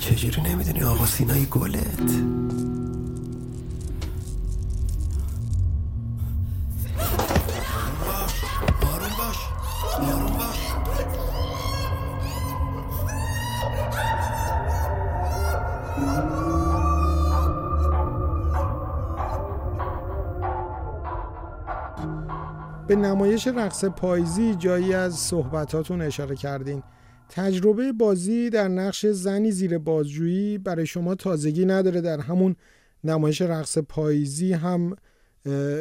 چجوری 0.00 0.42
نمی‌دونی 0.42 0.82
آقا 0.82 1.06
سینای 1.06 1.46
گلت؟ 1.50 2.12
آروم 8.82 9.16
باش. 9.18 9.36
به 22.88 22.96
نمایش 22.96 23.46
رقص 23.46 23.84
پاییزی 23.84 24.54
جایی 24.54 24.94
از 24.94 25.14
صحبتاتون 25.14 26.02
اشاره 26.02 26.36
کردین. 26.36 26.82
تجربه 27.28 27.92
بازی 27.92 28.50
در 28.50 28.68
نقش 28.68 29.06
زنی 29.06 29.50
زیر 29.50 29.78
بازجویی 29.78 30.58
برای 30.58 30.86
شما 30.86 31.14
تازگی 31.14 31.64
نداره. 31.64 32.00
در 32.00 32.20
همون 32.20 32.56
نمایش 33.04 33.42
رقص 33.42 33.78
پاییزی 33.78 34.52
هم 34.52 34.96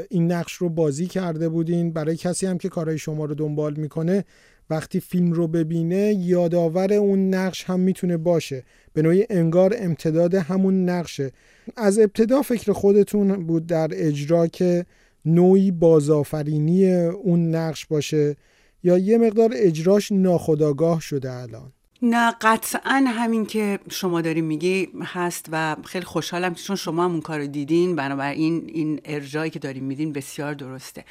این 0.09 0.31
نقش 0.31 0.53
رو 0.53 0.69
بازی 0.69 1.05
کرده 1.05 1.49
بودین. 1.49 1.93
برای 1.93 2.15
کسی 2.15 2.45
هم 2.45 2.57
که 2.57 2.69
کارهای 2.69 2.97
شما 2.97 3.25
رو 3.25 3.35
دنبال 3.35 3.73
می‌کنه 3.75 4.25
وقتی 4.69 4.99
فیلم 4.99 5.31
رو 5.31 5.47
ببینه 5.47 6.13
یادآور 6.13 6.93
اون 6.93 7.33
نقش 7.33 7.63
هم 7.63 7.79
می‌تونه 7.79 8.17
باشه. 8.17 8.63
به 8.93 9.01
نوعی 9.01 9.25
انگار 9.29 9.75
امتداد 9.77 10.35
همون 10.35 10.89
نقشه. 10.89 11.31
از 11.77 11.99
ابتدا 11.99 12.41
فکر 12.41 12.71
خودتون 12.71 13.45
بود 13.45 13.67
در 13.67 13.89
اجرا 13.91 14.47
که 14.47 14.85
نوعی 15.25 15.71
بازآفرینی 15.71 16.95
اون 17.05 17.55
نقش 17.55 17.85
باشه 17.85 18.35
یا 18.83 18.97
یه 18.97 19.17
مقدار 19.17 19.49
اجراش 19.53 20.11
ناخداگاه 20.11 21.01
شده 21.01 21.31
الان؟ 21.31 21.71
نه 22.01 22.31
قطعا 22.41 23.05
همین 23.07 23.45
که 23.45 23.79
شما 23.89 24.21
داری 24.21 24.41
میگی 24.41 24.87
هست 25.03 25.45
و 25.51 25.75
خیلی 25.85 26.05
خوشحالم 26.05 26.53
چون 26.53 26.75
شما 26.75 27.05
هم 27.05 27.11
اون 27.11 27.21
کار 27.21 27.39
رو 27.39 27.47
دیدین 27.47 27.95
بنابراین 27.95 28.63
این 28.73 29.01
ارجایی 29.05 29.51
که 29.51 29.59
داریم 29.59 29.83
میدین 29.83 30.13
بسیار 30.13 30.53
درسته. 30.53 31.05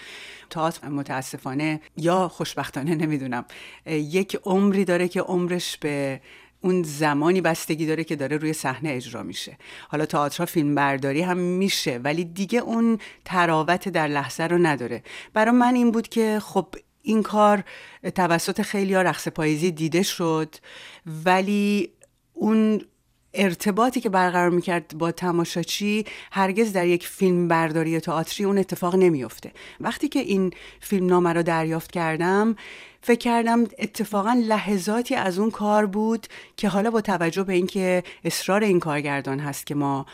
تئاتر 0.50 0.88
متاسفانه 0.88 1.80
یا 1.96 2.28
خوشبختانه 2.28 2.94
نمی‌دونم. 2.94 3.44
یک 3.86 4.38
عمری 4.44 4.84
داره 4.84 5.08
که 5.08 5.20
عمرش 5.20 5.76
به 5.76 6.20
اون 6.64 6.82
زمانی 6.82 7.40
بستگی 7.40 7.86
داره 7.86 8.04
که 8.04 8.16
داره 8.16 8.36
روی 8.36 8.52
صحنه 8.52 8.90
اجرا 8.90 9.22
میشه. 9.22 9.58
حالا 9.88 10.06
تئاتر 10.06 10.44
فیلم 10.44 10.74
برداری 10.74 11.22
هم 11.22 11.36
میشه 11.36 11.98
ولی 11.98 12.24
دیگه 12.24 12.58
اون 12.58 12.98
تراوت 13.24 13.88
در 13.88 14.08
لحظه 14.08 14.42
رو 14.42 14.58
نداره. 14.58 15.02
برای 15.32 15.50
من 15.50 15.74
این 15.74 15.90
بود 15.90 16.08
که 16.08 16.38
خب 16.42 16.66
این 17.02 17.22
کار 17.22 17.64
توسط 18.14 18.62
خیلی 18.62 18.94
ها 18.94 19.02
رقص 19.02 19.28
پاییزی 19.28 19.70
دیده 19.70 20.02
شد 20.02 20.56
ولی 21.24 21.90
اون 22.32 22.80
ارتباطی 23.34 24.00
که 24.00 24.08
برقرار 24.08 24.50
می‌کرد 24.50 24.94
با 24.98 25.12
تماشاچی 25.12 26.04
هرگز 26.32 26.72
در 26.72 26.86
یک 26.86 27.06
فیلم 27.06 27.48
برداری 27.48 28.00
تئاتری 28.00 28.44
اون 28.44 28.58
اتفاق 28.58 28.96
نمیافته. 28.96 29.52
وقتی 29.80 30.08
که 30.08 30.20
این 30.20 30.50
فیلم 30.80 31.06
نامه 31.06 31.32
رو 31.32 31.42
دریافت 31.42 31.90
کردم 31.90 32.56
فکر 33.06 33.18
کردم 33.18 33.64
اتفاقا 33.78 34.42
لحظاتی 34.46 35.14
از 35.14 35.38
اون 35.38 35.50
کار 35.50 35.86
بود 35.86 36.26
که 36.56 36.68
حالا 36.68 36.90
با 36.90 37.00
توجه 37.00 37.44
به 37.44 37.52
اینکه 37.52 38.02
اصرار 38.24 38.64
این 38.64 38.80
کارگردان 38.80 39.38
هست 39.38 39.66
که 39.66 39.74
ما 39.74 40.06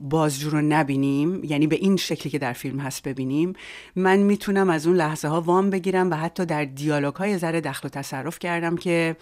بازجو 0.00 0.50
رو 0.50 0.60
نبینیم 0.60 1.44
یعنی 1.44 1.66
به 1.66 1.76
این 1.76 1.96
شکلی 1.96 2.30
که 2.30 2.38
در 2.38 2.52
فیلم 2.52 2.78
هست 2.78 3.02
ببینیم 3.02 3.52
من 3.96 4.16
می‌تونم 4.16 4.70
از 4.70 4.86
اون 4.86 4.96
لحظه 4.96 5.28
ها 5.28 5.40
وام 5.40 5.70
بگیرم 5.70 6.10
و 6.10 6.14
حتی 6.14 6.46
در 6.46 6.64
دیالوگ 6.64 7.14
های 7.14 7.38
ذره 7.38 7.60
دخل 7.60 7.86
و 7.86 7.90
تصرف 7.90 8.38
کردم 8.38 8.76
که 8.76 9.16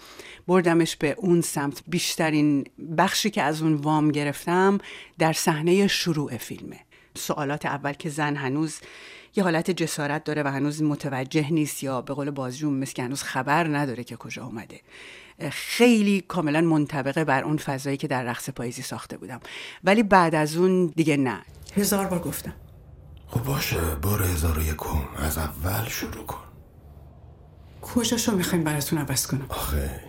بردمش 0.47 0.95
به 0.95 1.15
اون 1.17 1.41
سمت. 1.41 1.83
بیشترین 1.87 2.65
بخشی 2.97 3.29
که 3.29 3.41
از 3.41 3.61
اون 3.61 3.73
وام 3.73 4.11
گرفتم 4.11 4.77
در 5.19 5.33
صحنه 5.33 5.87
شروع 5.87 6.37
فیلمه. 6.37 6.79
سوالات 7.15 7.65
اول 7.65 7.93
که 7.93 8.09
زن 8.09 8.35
هنوز 8.35 8.79
یه 9.35 9.43
حالت 9.43 9.71
جسارت 9.71 10.23
داره 10.23 10.43
و 10.43 10.47
هنوز 10.47 10.83
متوجه 10.83 11.51
نیست 11.51 11.83
یا 11.83 12.01
به 12.01 12.13
قول 12.13 12.31
بازجو 12.31 12.71
مثل 12.71 12.93
که 12.93 13.03
هنوز 13.03 13.23
خبر 13.23 13.77
نداره 13.77 14.03
که 14.03 14.15
کجا 14.15 14.45
اومده. 14.45 14.81
خیلی 15.51 16.21
کاملا 16.21 16.61
منطبقه 16.61 17.23
بر 17.23 17.43
اون 17.43 17.57
فضایی 17.57 17.97
که 17.97 18.07
در 18.07 18.23
رقص 18.23 18.49
پاییزی 18.49 18.81
ساخته 18.81 19.17
بودم. 19.17 19.39
ولی 19.83 20.03
بعد 20.03 20.35
از 20.35 20.55
اون 20.55 20.85
دیگه 20.85 21.17
نه. 21.17 21.41
هزار 21.75 22.05
بار 22.07 22.19
گفتم. 22.19 22.53
خب 23.27 23.43
باشه 23.43 23.95
بار 23.95 24.23
هزار 24.23 24.59
و 24.59 24.61
یکم. 24.61 25.01
از 25.17 25.37
اول 25.37 25.89
شروع 25.89 26.25
کن. 26.25 26.43
کجاشو 27.81 28.35
می‌خوایم 28.35 28.63
براتون 28.63 28.99
عوض 28.99 29.27
کنم؟ 29.27 29.45
آخه 29.49 30.01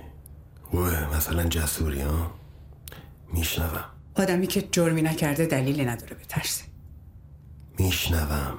اوه 0.71 1.16
مثلا 1.16 1.45
جسوری 1.45 2.00
ها؟ 2.00 2.35
میشنوم. 3.33 3.85
آدمی 4.14 4.47
که 4.47 4.62
جرمی 4.62 5.02
نکرده 5.02 5.47
دلیلی 5.47 5.85
نداره 5.85 6.14
به 6.14 6.25
ترسه 6.25 6.64
میشنوم. 7.78 8.59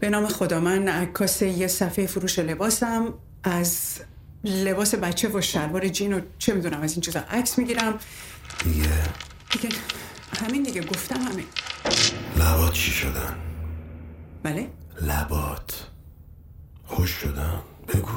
به 0.00 0.10
نام 0.10 0.26
خدا 0.26 0.60
من 0.60 0.88
عکاس 0.88 1.42
یه 1.42 1.66
صفحه 1.66 2.06
فروش 2.06 2.38
لباسم. 2.38 3.14
از 3.42 4.00
لباس 4.44 4.94
بچه 4.94 5.28
و 5.28 5.40
شلوار 5.40 5.88
جین 5.88 6.12
و 6.12 6.20
چه 6.38 6.54
می‌دونم 6.54 6.80
از 6.80 6.92
این 6.92 7.00
چیزا 7.00 7.20
عکس 7.20 7.58
می‌گیرم. 7.58 7.98
دیگه. 8.64 8.88
دیگه 9.52 9.68
همین 10.40 10.62
دیگه 10.62 10.80
گفتم 10.80 11.20
همین. 11.20 11.44
لبات 12.36 12.72
چی 12.72 12.90
شدن؟ 12.90 13.36
بله؟ 14.42 14.70
لبات. 15.02 15.86
خوش 16.84 17.10
شدن. 17.10 17.60
بگو. 17.88 18.10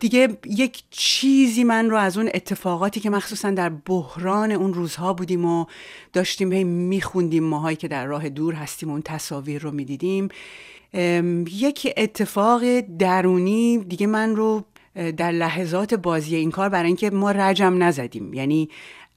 دیگه 0.00 0.38
یک 0.44 0.84
چیزی 0.90 1.64
من 1.64 1.90
رو 1.90 1.96
از 1.96 2.18
اون 2.18 2.30
اتفاقاتی 2.34 3.00
که 3.00 3.10
مخصوصا 3.10 3.50
در 3.50 3.68
بحران 3.68 4.52
اون 4.52 4.74
روزها 4.74 5.12
بودیم 5.12 5.44
و 5.44 5.66
داشتیم 6.12 6.52
هی 6.52 6.64
میخوندیم 6.64 7.44
ماهایی 7.44 7.76
که 7.76 7.88
در 7.88 8.06
راه 8.06 8.28
دور 8.28 8.54
هستیم 8.54 8.88
و 8.88 8.92
اون 8.92 9.02
تصاویر 9.02 9.62
رو 9.62 9.70
می‌دیدیم. 9.70 10.28
یک 11.52 11.94
اتفاق 11.96 12.80
درونی 12.80 13.78
دیگه 13.78 14.06
من 14.06 14.36
رو 14.36 14.64
در 14.94 15.32
لحظات 15.32 15.94
بازی 15.94 16.36
این 16.36 16.50
کار 16.50 16.68
برای 16.68 16.86
اینکه 16.86 17.10
ما 17.10 17.30
رجم 17.30 17.82
نزدیم. 17.82 18.34
یعنی 18.34 18.68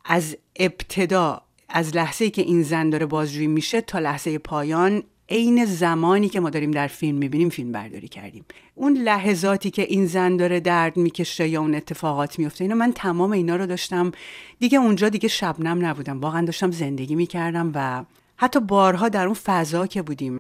از 0.06 0.38
ابتدا 0.56 1.42
از 1.70 1.96
لحظه 1.96 2.30
که 2.30 2.42
این 2.42 2.64
زن 2.64 2.90
داره 2.90 3.06
بازجویی 3.06 3.48
میشه 3.48 3.82
تا 3.82 4.00
لحظه 4.00 4.38
پایان 4.38 5.04
عین 5.30 5.66
زمانی 5.66 6.30
که 6.30 6.40
ما 6.40 6.50
داریم 6.50 6.72
در 6.72 6.88
فیلم 6.88 7.18
می‌بینیم 7.18 7.50
فیلم 7.50 7.72
برداری 7.72 8.08
کردیم. 8.08 8.46
اون 8.76 8.98
لحظاتی 8.98 9.72
که 9.72 9.82
این 9.82 10.06
زن 10.06 10.38
داره 10.38 10.60
درد 10.60 10.98
می‌کشه 10.98 11.48
یا 11.48 11.62
اون 11.62 11.76
اتفاقات 11.76 12.40
میفته 12.40 12.64
اینا 12.64 12.76
من 12.76 12.92
تمام 12.92 13.32
اینا 13.32 13.56
رو 13.56 13.66
داشتم. 13.66 14.12
دیگه 14.60 14.78
اونجا 14.78 15.10
دیگه 15.10 15.28
شبنم 15.28 15.86
نبودم. 15.86 16.20
واقعا 16.20 16.46
داشتم 16.46 16.72
زندگی 16.72 17.16
می‌کردم 17.16 17.72
و 17.76 18.04
حتی 18.42 18.60
بارها 18.60 19.10
در 19.10 19.26
اون 19.26 19.34
فضا 19.34 19.88
که 19.88 20.02
بودیم 20.02 20.40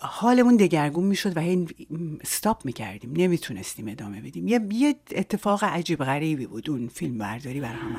حالمون 0.00 0.56
دگرگون 0.56 1.04
می‌شد 1.04 1.36
و 1.36 1.40
هی 1.40 1.66
استاپ 2.20 2.64
می‌کردیم 2.64 3.12
نمی‌تونستیم 3.16 3.88
ادامه 3.88 4.20
بدیم. 4.20 4.48
یه, 4.48 4.60
یه 4.72 4.94
اتفاق 5.16 5.64
عجیب 5.64 5.98
غریبی 5.98 6.46
بود 6.46 6.70
اون 6.70 6.88
فیلم 6.88 7.18
برداری 7.18 7.60
بر 7.60 7.72
همه. 7.72 7.96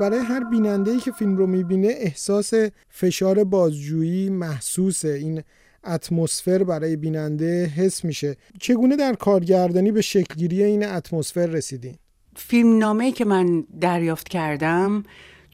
برای 0.00 0.18
هر 0.18 0.44
بیننده 0.44 0.90
ای 0.90 0.98
که 0.98 1.12
فیلم 1.12 1.36
رو 1.36 1.46
می‌بینه 1.46 1.88
احساس 1.88 2.52
فشار 2.90 3.44
بازجویی 3.44 4.30
محسوسه. 4.30 5.08
این 5.08 5.42
اتمسفر 5.86 6.64
برای 6.64 6.96
بیننده 6.96 7.66
حس 7.66 8.04
میشه. 8.04 8.36
چگونه 8.60 8.96
در 8.96 9.14
کارگردانی 9.14 9.92
به 9.92 10.00
شکلگیری 10.00 10.62
این 10.62 10.84
اتمسفر 10.84 11.46
رسیدین؟ 11.46 11.94
فیلم 12.36 12.78
نامه 12.78 13.12
که 13.12 13.24
من 13.24 13.64
دریافت 13.80 14.28
کردم 14.28 15.02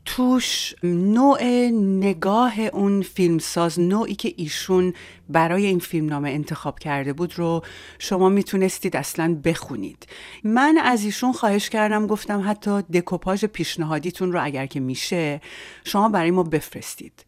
توش 0.05 0.75
نوع 0.83 1.45
نگاه 2.01 2.61
اون 2.61 3.03
فیلمساز 3.03 3.81
نوعی 3.81 4.15
که 4.15 4.35
ایشون 4.37 4.93
برای 5.29 5.67
این 5.67 5.79
فیلمنامه 5.79 6.31
انتخاب 6.31 6.79
کرده 6.79 7.13
بود 7.13 7.39
رو 7.39 7.63
شما 7.99 8.29
می‌تونستید 8.29 8.97
اصلا 8.97 9.41
بخونید. 9.45 10.07
من 10.45 10.79
از 10.83 11.05
ایشون 11.05 11.33
خواهش 11.33 11.69
کردم 11.69 12.07
گفتم 12.07 12.43
حتی 12.47 12.83
دکوپاژ 12.83 13.45
پیشنهادیتون 13.45 14.33
رو 14.33 14.45
اگر 14.45 14.67
که 14.67 14.81
میشه 14.81 15.41
شما 15.85 16.09
برای 16.09 16.31
ما 16.31 16.43
بفرستید. 16.43 17.25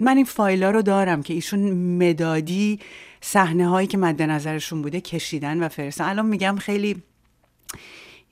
من 0.00 0.16
این 0.16 0.24
فایلا 0.24 0.70
رو 0.70 0.82
دارم 0.82 1.22
که 1.22 1.34
ایشون 1.34 1.70
مدادی 1.72 2.80
صحنه 3.20 3.68
هایی 3.68 3.86
که 3.86 3.98
مد 3.98 4.22
نظرشون 4.22 4.82
بوده 4.82 5.00
کشیدن 5.00 5.62
و 5.62 5.68
فرستن 5.68 6.04
الان 6.04 6.26
میگم 6.26 6.56
خیلی 6.56 7.02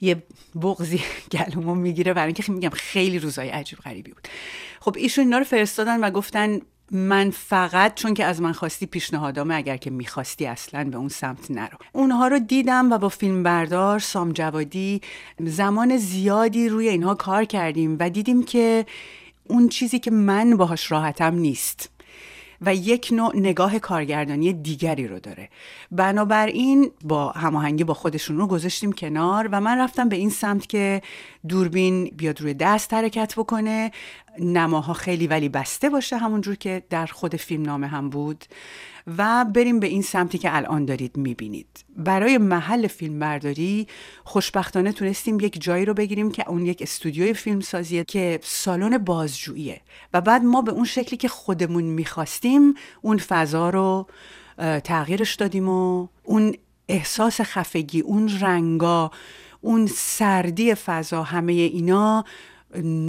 یه 0.00 0.23
بغزی 0.62 1.00
گلومو 1.33 1.75
می‌گیره 1.75 2.12
برای 2.12 2.26
اینکه 2.26 2.52
میگم 2.52 2.71
خیلی 2.71 3.19
روزای 3.19 3.49
عجیب 3.49 3.79
غریبی 3.79 4.11
بود. 4.11 4.29
خب 4.81 4.95
ایشون 4.99 5.25
اینا 5.25 5.38
رو 5.38 5.45
فرستادن 5.45 6.00
و 6.00 6.11
گفتن 6.11 6.61
من 6.90 7.31
فقط 7.31 7.95
چون 7.95 8.14
که 8.14 8.25
از 8.25 8.40
من 8.40 8.52
خواستی 8.52 8.87
پیشنهادامه 8.87 9.55
اگر 9.55 9.76
که 9.76 9.90
می‌خواستی 9.90 10.47
اصلا 10.47 10.85
به 10.85 10.97
اون 10.97 11.09
سمت 11.09 11.50
نرو. 11.50 11.79
اونها 11.93 12.29
رو 12.29 12.38
دیدم 12.38 12.93
و 12.93 12.99
با 12.99 13.09
فیلم 13.09 13.43
بردار 13.43 13.99
سام 13.99 14.33
جوادی 14.33 15.00
زمان 15.40 15.97
زیادی 15.97 16.69
روی 16.69 16.88
اینها 16.88 17.14
کار 17.14 17.45
کردیم 17.45 17.97
و 18.00 18.11
دیدیم 18.11 18.43
که 18.43 18.87
اون 19.50 19.69
چیزی 19.69 19.99
که 19.99 20.11
من 20.11 20.57
باهاش 20.57 20.92
راحتم 20.92 21.35
نیست. 21.35 21.90
و 22.61 22.75
یک 22.75 23.09
نوع 23.12 23.37
نگاه 23.37 23.78
کارگردانی 23.78 24.52
دیگری 24.52 25.09
رو 25.09 25.21
داره. 25.21 25.49
بنابراین 25.90 26.90
با 27.04 27.30
هماهنگی 27.30 27.85
با 27.85 27.95
خودشون 27.95 28.38
رو 28.38 28.47
گذاشتیم 28.47 28.92
کنار 28.92 29.49
و 29.52 29.61
من 29.61 29.78
رفتم 29.78 30.09
به 30.09 30.16
این 30.16 30.30
سمت 30.30 30.66
که 30.66 31.02
دوربین 31.49 32.04
بیاد 32.04 32.40
روی 32.40 32.54
دست 32.54 32.95
حرکت 32.95 33.35
بکنه. 33.37 33.90
نماها 34.40 34.92
خیلی 34.92 35.26
ولی 35.26 35.49
بسته 35.49 35.90
باشه 35.90 36.16
همونجور 36.16 36.54
که 36.54 36.82
در 36.90 37.06
خود 37.06 37.37
فیلم 37.37 37.62
نامه 37.62 37.87
هم 37.87 38.11
بود 38.11 38.44
و 39.18 39.44
بریم 39.54 39.80
به 39.80 39.87
این 39.87 40.02
سمتی 40.02 40.38
که 40.38 40.56
الان 40.56 40.85
دارید 40.85 41.16
می‌بینید. 41.16 41.85
برای 41.97 42.38
محل 42.38 42.87
فیلم 42.87 43.18
برداری 43.18 43.87
خوشبختانه 44.25 44.92
تونستیم 44.92 45.40
یک 45.40 45.62
جایی 45.62 45.85
رو 45.85 45.94
بگیریم 45.94 46.30
که 46.30 46.49
اون 46.49 46.66
یک 46.66 46.82
استودیوی 46.82 47.35
فیلم 47.35 47.61
سازیه 47.61 48.04
که 48.04 48.40
سالن 48.42 48.99
بازجوییه 48.99 49.80
و 50.14 50.20
بعد 50.20 50.42
ما 50.42 50.62
به 50.62 50.73
اون 50.73 50.85
شکلی 50.85 51.16
که 51.16 51.28
خودمون 51.28 51.85
می‌خواستیم 51.85 52.75
اون 53.02 53.18
فضا 53.18 53.70
رو 53.70 54.06
تغییرش 54.85 55.35
دادیم 55.35 55.68
و 55.68 56.09
اون 56.25 56.54
احساس 56.88 57.40
خفگی 57.40 58.00
اون 58.00 58.30
رنگا 58.40 59.11
اون 59.61 59.87
سردی 59.87 60.75
فضا 60.75 61.23
همه 61.23 61.52
اینا 61.52 62.25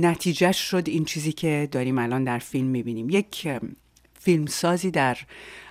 نتیجه 0.02 0.52
شد 0.52 0.84
این 0.88 1.06
چیزی 1.06 1.32
که 1.32 1.70
داریم 1.72 1.98
الان 1.98 2.24
در 2.24 2.40
فیلم 2.40 2.68
می‌بینیم. 2.68 3.10
یک 3.10 3.48
فیلمسازی 4.20 4.92
در 4.92 5.18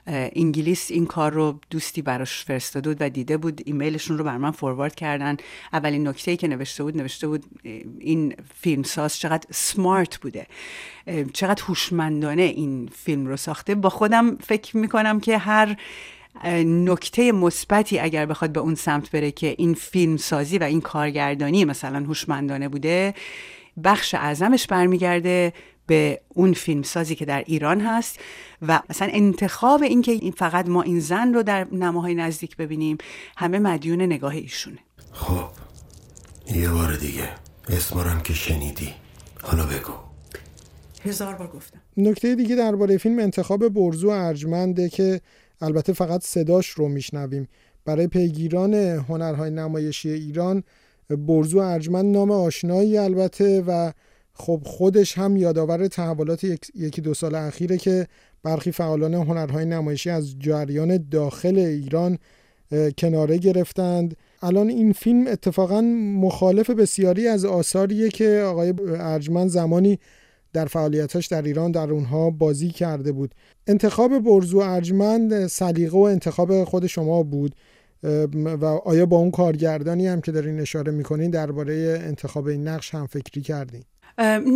انگلیس 0.07 0.91
این 0.91 1.07
کار 1.07 1.33
رو 1.33 1.61
دوستی 1.71 2.03
براش 2.03 2.45
فرستاده 2.45 2.91
بود 2.91 2.97
و 3.01 3.11
دیده 3.11 3.37
بود. 3.37 3.63
ایمیلشون 3.65 4.19
رو 4.19 4.25
بر 4.25 4.37
من 4.37 4.51
فوروارد 4.51 4.95
کردن. 4.95 5.37
اولین 5.73 6.09
نکته 6.09 6.31
ای 6.31 6.37
که 6.37 6.49
نوشته 6.49 6.83
بود 6.83 6.97
نوشته 6.97 7.29
بود 7.29 7.45
این 7.99 8.35
فیلمساز 8.61 9.19
چقدر 9.19 9.47
سمارت 9.51 10.17
بوده. 10.17 10.47
چقدر 11.33 11.63
هوشمندانه 11.63 12.43
این 12.43 12.89
فیلم 12.97 13.27
رو 13.27 13.37
ساخته. 13.37 13.75
با 13.75 13.89
خودم 13.89 14.37
فکر 14.37 14.77
می‌کنم 14.77 15.21
که 15.21 15.39
هر 15.39 15.77
نکته 16.65 17.33
مثبتی 17.33 17.99
اگر 17.99 18.27
بخواد 18.27 18.53
به 18.53 18.61
اون 18.61 18.75
سمت 18.75 19.11
بره 19.11 19.31
که 19.31 19.55
این 19.59 19.75
فیلم 19.75 20.17
سازی 20.17 20.59
و 20.59 20.63
این 20.63 20.81
کارگردانی 20.81 21.65
مثلا 21.65 21.99
هوشمندانه 21.99 22.69
بوده 22.69 23.15
بخش 23.85 24.15
اعظمش 24.15 24.67
برمیگرده 24.67 25.53
به 25.87 26.21
اون 26.29 26.53
فیلم 26.53 26.83
سازی 26.83 27.15
که 27.15 27.25
در 27.25 27.45
ایران 27.47 27.81
هست 27.81 28.19
و 28.63 28.83
مثلا 28.91 29.09
انتخاب 29.13 29.83
اینکه 29.83 30.13
این 30.13 30.33
فقط 30.33 30.69
ما 30.69 30.83
این 30.83 31.01
زن 31.01 31.35
رو 31.35 31.43
در 31.43 31.67
نماهای 31.73 32.15
نزدیک 32.15 32.57
ببینیم 32.57 32.99
همه 33.37 33.59
مدیون 33.59 34.03
نگاه 34.03 34.35
ایشونه. 34.35 34.79
خب 35.13 35.49
یه 36.55 36.71
بار 36.71 36.97
دیگه. 36.97 37.29
اسمارم 37.69 38.21
که 38.21 38.35
شنیدی. 38.35 38.95
حالا 39.43 39.67
بگو. 39.67 39.93
هزار 41.05 41.35
بار 41.35 41.49
گفتم. 41.49 41.81
نکته 41.97 42.35
دیگه 42.35 42.57
درباره 42.57 42.99
فیلم 42.99 43.19
انتخاب 43.19 43.69
برزو 43.69 44.09
ارجمنده 44.09 44.89
که 44.89 45.21
البته 45.61 45.93
فقط 45.93 46.23
صداش 46.25 46.69
رو 46.69 46.89
میشنویم. 46.89 47.49
برای 47.85 48.07
پیگیران 48.07 48.75
هنرهای 48.75 49.51
نمایشی 49.51 50.11
ایران 50.11 50.63
برزو 51.17 51.59
ارجمند 51.59 52.17
نام 52.17 52.31
آشنایی 52.31 52.99
البته 52.99 53.65
و 53.67 53.93
خب 54.33 54.61
خودش 54.65 55.19
هم 55.19 55.37
یادآور 55.37 55.87
تحولات 55.89 56.45
یکی 56.75 57.01
دو 57.01 57.15
سال 57.15 57.35
اخیره 57.35 57.79
که 57.79 58.07
برخی 58.43 58.73
فعالان 58.73 59.15
هنرهای 59.15 59.65
نمایشی 59.65 60.11
از 60.11 60.39
جریان 60.39 61.09
داخل 61.11 61.59
ایران 61.59 62.19
کناره 62.99 63.39
گرفتند. 63.39 64.17
الان 64.43 64.69
این 64.69 64.93
فیلم 64.93 65.27
اتفاقا 65.27 65.81
مخالف 66.21 66.71
بسیاری 66.71 67.29
از 67.29 67.45
آثاریه 67.45 68.09
که 68.09 68.45
آقای 68.47 68.75
ارجمند 68.89 69.49
زمانی 69.49 69.99
در 70.53 70.67
فعالیتاش 70.67 71.27
در 71.27 71.43
ایران 71.43 71.73
در 71.73 71.91
اونها 71.91 72.31
بازی 72.31 72.69
کرده 72.69 73.13
بود. 73.13 73.35
انتخاب 73.67 74.19
برزو 74.19 74.59
ارجمند 74.59 75.47
سلیقه 75.47 75.99
و 75.99 76.01
انتخاب 76.01 76.65
خود 76.65 76.87
شما 76.87 77.23
بود. 77.23 77.55
و 78.03 78.65
آیا 78.65 79.07
با 79.07 79.17
اون 79.17 79.31
کارگردانی 79.31 80.07
هم 80.07 80.21
که 80.21 80.33
دارین 80.33 80.61
اشاره 80.61 80.93
می‌کنین 80.93 81.31
درباره 81.31 82.03
انتخاب 82.07 82.47
این 82.47 82.69
نقش 82.69 82.95
هم 82.95 83.07
فکری 83.07 83.41
کردین؟ 83.41 83.85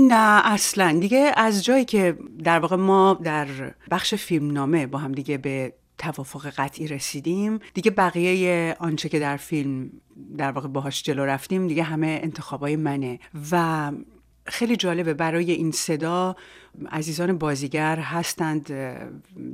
نه 0.08 0.52
اصلا. 0.52 0.98
دیگه 1.00 1.32
از 1.36 1.64
جایی 1.64 1.84
که 1.84 2.16
در 2.44 2.58
واقع 2.58 2.76
ما 2.76 3.20
در 3.22 3.46
بخش 3.90 4.14
فیلمنامه 4.14 4.86
با 4.86 4.98
هم 4.98 5.12
دیگه 5.12 5.38
به 5.38 5.72
توافق 5.98 6.46
قطعی 6.46 6.88
رسیدیم 6.88 7.58
دیگه 7.74 7.90
بقیه 7.90 8.76
آنچه 8.78 9.08
که 9.08 9.18
در 9.18 9.36
فیلم 9.36 9.90
در 10.38 10.52
واقع 10.52 10.68
باهاش 10.68 11.02
جلو 11.02 11.24
رفتیم 11.24 11.66
دیگه 11.66 11.82
همه 11.82 12.20
انتخابای 12.22 12.76
منه. 12.76 13.18
و 13.52 13.92
خیلی 14.46 14.76
جالبه 14.76 15.14
برای 15.14 15.50
این 15.50 15.70
صدا 15.70 16.36
عزیزان 16.90 17.38
بازیگر 17.38 17.96
هستند 17.98 18.72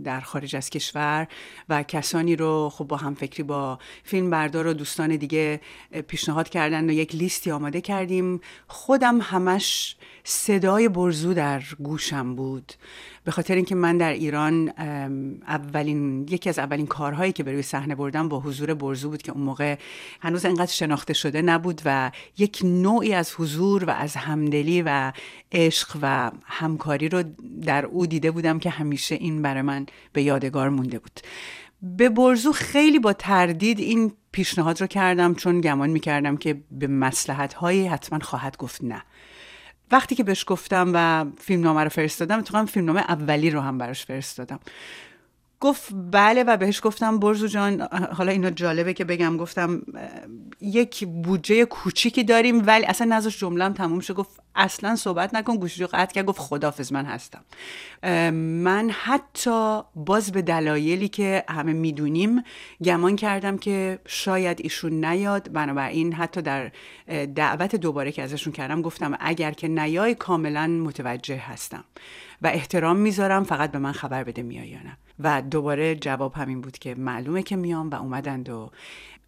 در 0.04 0.20
خارج 0.20 0.56
از 0.56 0.70
کشور 0.70 1.26
و 1.68 1.82
کسانی 1.82 2.36
رو 2.36 2.70
خب 2.72 2.84
با 2.84 2.96
همفکری 2.96 3.42
با 3.42 3.78
فیلم 4.04 4.30
بردار 4.30 4.66
و 4.66 4.72
دوستان 4.72 5.16
دیگه 5.16 5.60
پیشنهاد 6.08 6.48
کردن 6.48 6.90
و 6.90 6.92
یک 6.92 7.14
لیستی 7.14 7.50
آماده 7.50 7.80
کردیم. 7.80 8.40
خودم 8.66 9.18
همش 9.20 9.96
صدای 10.24 10.88
برزو 10.88 11.34
در 11.34 11.62
گوشم 11.78 12.34
بود. 12.34 12.72
به 13.24 13.30
خاطر 13.30 13.54
اینکه 13.54 13.74
من 13.74 13.98
در 13.98 14.12
ایران 14.12 14.68
اولین 15.48 16.26
یکی 16.30 16.48
از 16.48 16.58
اولین 16.58 16.86
کارهایی 16.86 17.32
که 17.32 17.42
به 17.42 17.52
روی 17.52 17.62
صحنه 17.62 17.94
بردم 17.94 18.28
با 18.28 18.40
حضور 18.40 18.74
برزو 18.74 19.10
بود 19.10 19.22
که 19.22 19.32
اون 19.32 19.42
موقع 19.42 19.76
هنوز 20.20 20.44
انقدر 20.44 20.72
شناخته 20.72 21.12
شده 21.12 21.42
نبود 21.42 21.82
و 21.84 22.10
یک 22.38 22.60
نوعی 22.64 23.14
از 23.14 23.34
حضور 23.36 23.84
و 23.84 23.90
از 23.90 24.16
همدلی 24.16 24.82
و 24.82 25.12
عشق 25.52 25.96
و 26.02 26.30
همکاری 26.44 27.08
رو 27.10 27.24
در 27.62 27.84
او 27.84 28.06
دیده 28.06 28.30
بودم 28.30 28.58
که 28.58 28.70
همیشه 28.70 29.14
این 29.14 29.42
برای 29.42 29.62
من 29.62 29.86
به 30.12 30.22
یادگار 30.22 30.68
مونده 30.68 30.98
بود. 30.98 31.20
به 31.82 32.08
برزو 32.08 32.52
خیلی 32.52 32.98
با 32.98 33.12
تردید 33.12 33.78
این 33.78 34.12
پیشنهاد 34.32 34.80
رو 34.80 34.86
کردم 34.86 35.34
چون 35.34 35.60
گمان 35.60 35.90
می‌کردم 35.90 36.36
که 36.36 36.60
به 36.70 36.86
مسلحت 36.86 37.54
هایی 37.54 37.86
حتما 37.86 38.18
خواهد 38.18 38.56
گفت 38.56 38.84
نه. 38.84 39.02
وقتی 39.92 40.14
که 40.14 40.24
بهش 40.24 40.44
گفتم 40.46 40.90
و 40.94 41.24
فیلم 41.38 41.62
نامه 41.62 41.84
رو 41.84 41.88
فرستادم 41.88 42.40
تو 42.40 42.66
فیلم 42.66 42.86
نامه 42.86 43.00
اولی 43.00 43.50
رو 43.50 43.60
هم 43.60 43.78
براش 43.78 44.06
فرستادم. 44.06 44.60
گفت 45.60 45.88
بله 46.12 46.42
و 46.42 46.56
بهش 46.56 46.80
گفتم 46.82 47.18
برزو 47.18 47.46
جان 47.46 47.80
حالا 48.12 48.32
اینا 48.32 48.50
جالبه 48.50 48.94
که 48.94 49.04
بگم 49.04 49.36
گفتم 49.36 49.82
یک 50.60 51.06
بودجه 51.06 51.64
کوچیکی 51.64 52.24
داریم 52.24 52.66
ولی 52.66 52.86
اصلا 52.86 53.16
نذاش 53.16 53.40
جملم 53.40 53.72
تموم 53.72 54.00
شد 54.00 54.14
گفت 54.14 54.40
اصلا 54.54 54.96
صحبت 54.96 55.34
نکن. 55.34 55.56
گوشی 55.56 55.86
قطع 55.86 56.14
کرد. 56.14 56.24
گفت 56.24 56.38
خدافز 56.38 56.92
من 56.92 57.04
هستم. 57.04 57.44
من 58.32 58.90
حتی 58.90 59.80
باز 59.94 60.32
به 60.32 60.42
دلایلی 60.42 61.08
که 61.08 61.44
همه 61.48 61.72
می‌دونیم 61.72 62.42
گمان 62.84 63.16
کردم 63.16 63.58
که 63.58 63.98
شاید 64.06 64.60
ایشون 64.60 65.04
نیاد. 65.04 65.52
بنابراین 65.52 66.12
حتی 66.12 66.42
در 66.42 66.72
دعوت 67.34 67.76
دوباره 67.76 68.12
که 68.12 68.22
ازشون 68.22 68.52
کردم 68.52 68.82
گفتم 68.82 69.16
اگر 69.20 69.50
که 69.50 69.68
نیای 69.68 70.14
کاملا 70.14 70.66
متوجه 70.66 71.36
هستم. 71.36 71.84
و 72.42 72.46
احترام 72.46 72.96
می‌ذارم 72.96 73.44
فقط 73.44 73.72
به 73.72 73.78
من 73.78 73.92
خبر 73.92 74.24
بده 74.24 74.42
میای 74.42 74.68
یا 74.68 74.78
نه. 74.78 74.96
و 75.20 75.42
دوباره 75.42 75.94
جواب 75.94 76.34
همین 76.34 76.60
بود 76.60 76.78
که 76.78 76.94
معلومه 76.94 77.42
که 77.42 77.56
میام 77.56 77.90
و 77.90 77.94
اومدند 77.94 78.48
و 78.48 78.70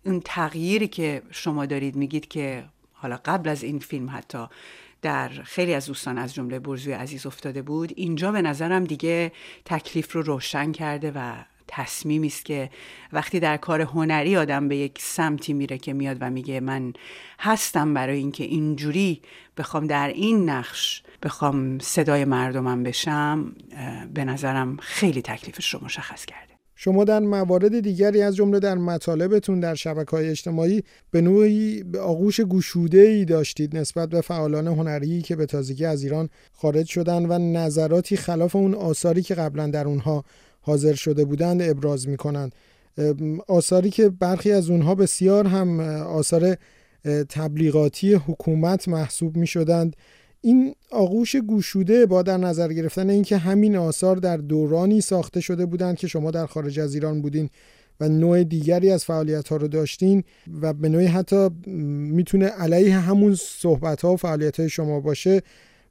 اون 0.04 0.20
تغییری 0.24 0.88
که 0.88 1.22
شما 1.30 1.66
دارید 1.66 1.96
میگید 1.96 2.28
که 2.28 2.64
حالا 2.92 3.18
قبل 3.24 3.48
از 3.48 3.62
این 3.62 3.78
فیلم 3.78 4.10
حتی 4.10 4.46
در 5.02 5.28
خیلی 5.28 5.74
از 5.74 5.86
دوستان 5.86 6.18
از 6.18 6.34
جمله 6.34 6.58
برزوی 6.58 6.92
عزیز 6.92 7.26
افتاده 7.26 7.62
بود 7.62 7.92
اینجا 7.96 8.32
به 8.32 8.42
نظرم 8.42 8.84
دیگه 8.84 9.32
تکلیف 9.64 10.12
رو 10.12 10.22
روشن 10.22 10.72
کرده 10.72 11.12
و 11.14 11.34
تصمیمی 11.68 12.26
است 12.26 12.44
که 12.44 12.70
وقتی 13.12 13.40
در 13.40 13.56
کار 13.56 13.80
هنری 13.80 14.36
آدم 14.36 14.68
به 14.68 14.76
یک 14.76 14.98
سمتی 14.98 15.52
میره 15.52 15.78
که 15.78 15.92
میاد 15.92 16.16
و 16.20 16.30
میگه 16.30 16.60
من 16.60 16.92
هستم 17.38 17.94
برای 17.94 18.18
اینکه 18.18 18.44
اینجوری 18.44 19.22
بخوام 19.56 19.86
در 19.86 20.08
این 20.08 20.50
نقش 20.50 21.02
بخوام 21.22 21.78
صدای 21.78 22.24
مردمم 22.24 22.82
بشم 22.82 23.52
به 24.14 24.24
نظرم 24.24 24.76
خیلی 24.76 25.22
تکلیفش 25.22 25.74
رو 25.74 25.84
مشخص 25.84 26.24
کرده. 26.24 26.52
شما 26.76 27.04
در 27.04 27.20
موارد 27.20 27.80
دیگری 27.80 28.22
از 28.22 28.36
جمله 28.36 28.58
در 28.58 28.74
مطالبتون 28.74 29.60
در 29.60 29.74
شبکه 29.74 30.10
های 30.10 30.28
اجتماعی 30.28 30.82
به 31.10 31.20
نوعی 31.20 31.84
آغوش 32.00 32.40
گشوده 32.40 33.00
ای 33.00 33.24
داشتید 33.24 33.76
نسبت 33.76 34.08
به 34.08 34.20
فعالان 34.20 34.66
هنری 34.66 35.22
که 35.22 35.36
به 35.36 35.46
تازگی 35.46 35.84
از 35.84 36.02
ایران 36.02 36.28
خارج 36.52 36.86
شدن 36.86 37.26
و 37.26 37.38
نظراتی 37.38 38.16
خلاف 38.16 38.56
اون 38.56 38.74
آثاری 38.74 39.22
که 39.22 39.34
قبلا 39.34 39.66
در 39.66 39.86
اونها 39.86 40.24
حاضر 40.60 40.94
شده 40.94 41.24
بودند 41.24 41.62
ابراز 41.62 42.08
می‌کنند. 42.08 42.54
آثاری 43.48 43.90
که 43.90 44.08
برخی 44.08 44.52
از 44.52 44.70
اونها 44.70 44.94
بسیار 44.94 45.46
هم 45.46 45.80
آثار 46.00 46.56
تبلیغاتی 47.28 48.14
حکومت 48.14 48.88
محسوب 48.88 49.36
می 49.36 49.46
شدند 49.46 49.96
این 50.44 50.74
آغوش 50.90 51.36
گوشوده 51.36 52.06
با 52.06 52.22
در 52.22 52.36
نظر 52.36 52.72
گرفتن 52.72 53.10
اینکه 53.10 53.36
همین 53.36 53.76
آثار 53.76 54.16
در 54.16 54.36
دورانی 54.36 55.00
ساخته 55.00 55.40
شده 55.40 55.66
بودند 55.66 55.96
که 55.96 56.06
شما 56.06 56.30
در 56.30 56.46
خارج 56.46 56.80
از 56.80 56.94
ایران 56.94 57.22
بودین 57.22 57.50
و 58.00 58.08
نوع 58.08 58.44
دیگری 58.44 58.90
از 58.90 59.04
فعالیت 59.04 59.48
ها 59.48 59.56
رو 59.56 59.68
داشتین 59.68 60.24
و 60.62 60.72
به 60.72 60.88
نوعی 60.88 61.06
حتی 61.06 61.48
می‌تونه 61.66 62.46
علیه 62.46 62.98
همون 62.98 63.34
صحبت 63.34 64.02
ها 64.02 64.12
و 64.12 64.16
فعالیت 64.16 64.60
های 64.60 64.68
شما 64.68 65.00
باشه 65.00 65.42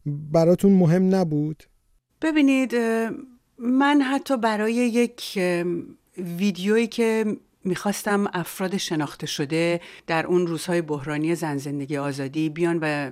براتون 0.06 0.72
مهم 0.72 1.16
نبود؟ 1.16 1.64
ببینید 2.22 2.76
من 3.58 4.02
حتی 4.02 4.38
برای 4.38 4.74
یک 4.74 5.40
ویدیویی 6.18 6.88
که 6.88 7.26
می‌خواستم 7.64 8.28
افراد 8.34 8.78
شناخته 8.78 9.28
شده 9.28 9.82
در 10.08 10.26
اون 10.26 10.48
روزهای 10.48 10.82
بحرانی 10.82 11.36
زن 11.36 11.58
زندگی 11.58 11.98
آزادی 11.98 12.50
بیان 12.50 12.80
و 12.82 13.12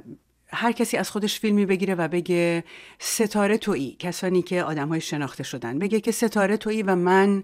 هر 0.53 0.71
کسی 0.71 0.97
از 0.97 1.11
خودش 1.11 1.39
فیلمی 1.39 1.65
بگیره 1.65 1.95
و 1.95 2.07
بگه 2.07 2.63
ستاره 2.99 3.57
تویی 3.57 3.95
کسانی 3.99 4.41
که 4.41 4.63
آدم 4.63 4.89
های 4.89 5.01
شناخته 5.01 5.43
شدن 5.43 5.79
بگه 5.79 5.99
که 5.99 6.11
ستاره 6.11 6.57
تویی 6.57 6.83
و 6.83 6.95
من 6.95 7.43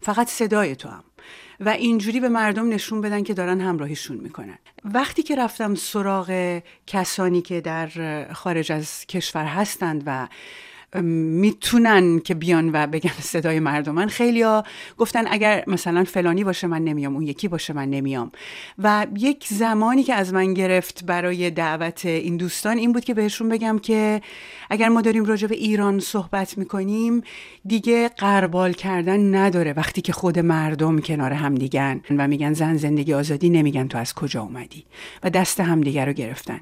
فقط 0.00 0.28
صدای 0.28 0.76
تو 0.76 0.88
هم. 0.88 1.04
و 1.60 1.68
اینجوری 1.68 2.20
به 2.20 2.28
مردم 2.28 2.68
نشون 2.68 3.00
بدن 3.00 3.22
که 3.22 3.34
دارن 3.34 3.60
همراهیشون 3.60 4.16
می‌کنن 4.16 4.58
وقتی 4.84 5.22
که 5.22 5.36
رفتم 5.36 5.74
سراغ 5.74 6.60
کسانی 6.86 7.42
که 7.42 7.60
در 7.60 8.26
خارج 8.32 8.72
از 8.72 9.06
کشور 9.06 9.44
هستند 9.44 10.02
و 10.06 10.28
می‌تونن 10.94 12.18
که 12.18 12.34
بیان 12.34 12.70
و 12.72 12.86
بگن 12.86 13.12
صدای 13.20 13.60
مردمن 13.60 14.06
خیلی 14.06 14.42
ها 14.42 14.64
گفتن 14.98 15.24
اگر 15.30 15.64
مثلا 15.66 16.04
فلانی 16.04 16.44
باشه 16.44 16.66
من 16.66 16.84
نمیام 16.84 17.14
اون 17.14 17.22
یکی 17.22 17.48
باشه 17.48 17.72
من 17.72 17.90
نمیام. 17.90 18.32
و 18.78 19.06
یک 19.16 19.46
زمانی 19.48 20.02
که 20.02 20.14
از 20.14 20.34
من 20.34 20.54
گرفت 20.54 21.04
برای 21.04 21.50
دعوت 21.50 22.06
این 22.06 22.36
دوستان 22.36 22.78
این 22.78 22.92
بود 22.92 23.04
که 23.04 23.14
بهشون 23.14 23.48
بگم 23.48 23.78
که 23.78 24.20
اگر 24.70 24.88
ما 24.88 25.00
داریم 25.00 25.24
راجع 25.24 25.48
به 25.48 25.54
ایران 25.54 26.00
صحبت 26.00 26.58
می‌کنیم 26.58 27.22
دیگه 27.66 28.08
قربال 28.08 28.72
کردن 28.72 29.34
نداره 29.34 29.72
وقتی 29.72 30.00
که 30.00 30.12
خود 30.12 30.38
مردم 30.38 30.98
کنار 30.98 31.32
هم 31.32 31.54
دیگن 31.54 32.00
و 32.10 32.28
میگن 32.28 32.52
زن 32.52 32.76
زندگی 32.76 33.14
آزادی 33.14 33.50
نمیگن 33.50 33.88
تو 33.88 33.98
از 33.98 34.14
کجا 34.14 34.42
اومدی. 34.42 34.84
و 35.22 35.30
دست 35.30 35.60
همدیگه 35.60 36.04
رو 36.04 36.12
گرفتن. 36.12 36.60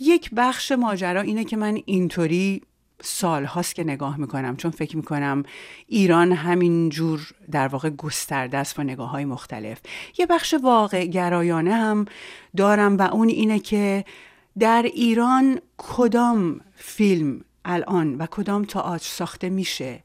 یک 0.00 0.30
بخش 0.36 0.72
ماجرا 0.72 1.20
اینه 1.20 1.44
که 1.44 1.56
من 1.56 1.78
اینطوری 1.84 2.62
سال 3.02 3.44
هاست 3.44 3.74
که 3.74 3.84
نگاه 3.84 4.16
می‌کنم 4.16 4.56
چون 4.56 4.70
فکر 4.70 4.96
می‌کنم 4.96 5.42
ایران 5.86 6.32
همین 6.32 6.88
جور 6.88 7.32
در 7.50 7.68
واقع 7.68 7.90
گسترده 7.90 8.58
است 8.58 8.76
با 8.76 8.82
نگاه 8.82 9.10
های 9.10 9.24
مختلف. 9.24 9.80
یه 10.18 10.26
بخش 10.26 10.54
واقع 10.62 11.06
گرایانه 11.06 11.74
هم 11.74 12.04
دارم 12.56 12.96
و 12.96 13.02
اون 13.02 13.28
اینه 13.28 13.58
که 13.58 14.04
در 14.58 14.82
ایران 14.82 15.60
کدام 15.78 16.60
فیلم 16.74 17.40
الان 17.64 18.14
و 18.14 18.26
کدام 18.30 18.64
تئاتر 18.64 19.04
ساخته 19.04 19.48
میشه؟ 19.48 20.02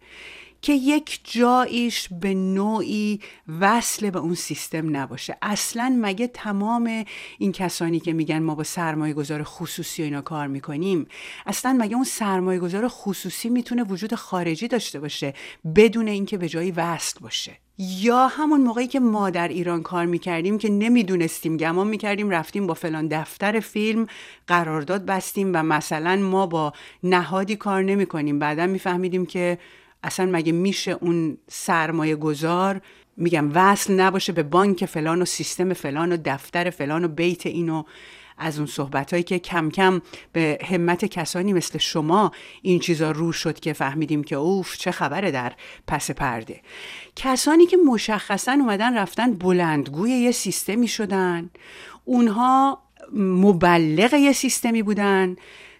که 0.65 0.73
یک 0.73 1.19
جاییش 1.23 2.08
به 2.21 2.34
نوعی 2.34 3.19
وصل 3.60 4.10
به 4.10 4.19
اون 4.19 4.36
سیستم 4.36 4.97
نباشه. 4.97 5.38
اصلا 5.41 5.97
مگه 6.01 6.28
تمام 6.28 7.06
این 7.38 7.51
کسانی 7.51 7.99
که 7.99 8.13
میگن 8.13 8.39
ما 8.39 8.56
با 8.56 8.63
سرمایه 8.63 9.13
گذار 9.13 9.43
خصوصی 9.43 10.01
و 10.01 10.06
اینا 10.06 10.21
کار 10.21 10.47
می‌کنیم 10.47 11.08
اصلا 11.45 11.78
مگه 11.80 11.95
اون 11.95 12.04
سرمایه 12.04 12.60
گذار 12.60 12.88
خصوصی 12.88 13.49
می‌تونه 13.49 13.84
وجود 13.84 14.15
خارجی 14.15 14.67
داشته 14.67 14.99
باشه 14.99 15.34
بدون 15.75 16.08
اینکه 16.08 16.38
به 16.38 16.49
جایی 16.49 16.71
وصل 16.71 17.19
باشه؟ 17.19 17.58
یا 17.78 18.28
همون 18.28 18.62
موقعی 18.62 18.88
که 18.88 18.99
ما 18.99 19.30
در 19.30 19.47
ایران 19.47 19.84
کار 19.84 20.06
می‌کردیم 20.06 20.58
که 20.58 20.69
نمی‌دونستیم 20.69 21.58
گمان 21.58 21.88
می‌کردیم 21.88 22.30
رفتیم 22.30 22.67
با 22.67 22.73
فلان 22.73 23.08
دفتر 23.08 23.60
فیلم 23.60 24.08
قرارداد 24.47 25.06
بستیم 25.06 25.51
و 25.54 25.63
مثلا 25.63 26.15
ما 26.15 26.47
با 26.47 26.73
نهادی 27.04 27.56
کار 27.56 27.84
نمی‌کنیم. 27.84 28.39
بعدا 28.39 28.67
میفهمیدیم 28.67 29.25
که 29.25 29.58
اصلا 30.03 30.25
مگه 30.25 30.51
میشه 30.51 30.91
اون 30.91 31.38
سرمایه 31.47 32.15
گذار 32.15 32.81
میگم 33.17 33.51
وصل 33.53 33.93
نباشه 33.93 34.34
به 34.34 34.43
بانک 34.43 34.86
فلان 34.86 35.21
و 35.21 35.25
سیستم 35.25 35.73
فلان 35.73 36.12
و 36.12 36.17
دفتر 36.25 36.69
فلان 36.69 37.05
و 37.05 37.08
بیت 37.08 37.45
اینو 37.45 37.84
از 38.38 38.58
اون 38.58 38.67
صحبت 38.67 39.12
هایی 39.12 39.23
که 39.23 39.39
کم 39.39 39.69
کم 39.69 40.01
به 40.34 40.60
همت 40.63 41.05
کسانی 41.05 41.53
مثل 41.53 41.77
شما 41.77 42.31
این 42.62 42.79
چیزا 42.79 43.12
رو 43.12 43.31
شد 43.31 43.60
که 43.60 43.73
فهمیدیم 43.73 44.23
که 44.23 44.36
اوف 44.36 44.77
چه 44.77 44.91
خبره 44.91 45.31
در 45.31 45.53
پس 45.88 46.12
پرده. 46.12 46.62
کسانی 47.15 47.65
که 47.65 47.77
مشخصا 47.77 48.51
اومدن 48.51 48.97
رفتن 48.97 49.34
بلندگوی 49.34 50.12
یه 50.12 50.31
سیستمی 50.31 50.88
شدن. 50.88 51.49
اونها 52.05 52.81
مبلغ 53.13 54.13
یه 54.13 54.34
سیستمی 54.34 54.84
بودن. 54.84 55.36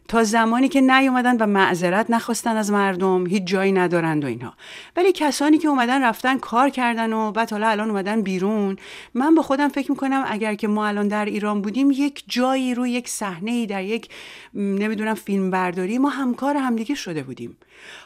تا 0.08 0.24
زمانی 0.24 0.68
که 0.68 0.82
نیومدن 0.82 1.38
و 1.38 1.46
معذرت 1.46 2.10
نخواستن 2.10 2.58
از 2.58 2.72
مردم 2.72 3.28
هیچ 3.28 3.44
جایی 3.44 3.72
ندارند 3.72 4.24
و 4.24 4.28
اینها. 4.28 4.54
ولی 4.96 5.12
کسانی 5.12 5.58
که 5.58 5.68
اومدن 5.68 6.04
رفتن 6.04 6.38
کار 6.38 6.70
کردن 6.70 7.13
و 7.13 7.32
بعد 7.32 7.52
حالا 7.52 7.68
الان 7.68 7.89
اومدن 7.89 8.22
بیرون 8.22 8.78
من 9.13 9.36
با 9.36 9.41
خودم 9.41 9.68
فکر 9.68 9.91
می‌کنم 9.91 10.26
اگر 10.28 10.56
که 10.56 10.68
ما 10.68 10.88
الان 10.88 11.08
در 11.08 11.26
ایران 11.26 11.62
بودیم 11.62 11.91
یک 11.91 12.24
جایی 12.28 12.76
روی 12.76 12.91
یک 12.91 13.10
صحنه 13.10 13.65
در 13.65 13.84
یک 13.84 14.10
نمی‌دونم 14.54 15.13
فیلم 15.13 15.52
برداری 15.52 15.98
ما 15.98 16.10
همکار 16.10 16.58
همدیگه 16.58 16.96
شده 16.96 17.24
بودیم. 17.24 17.58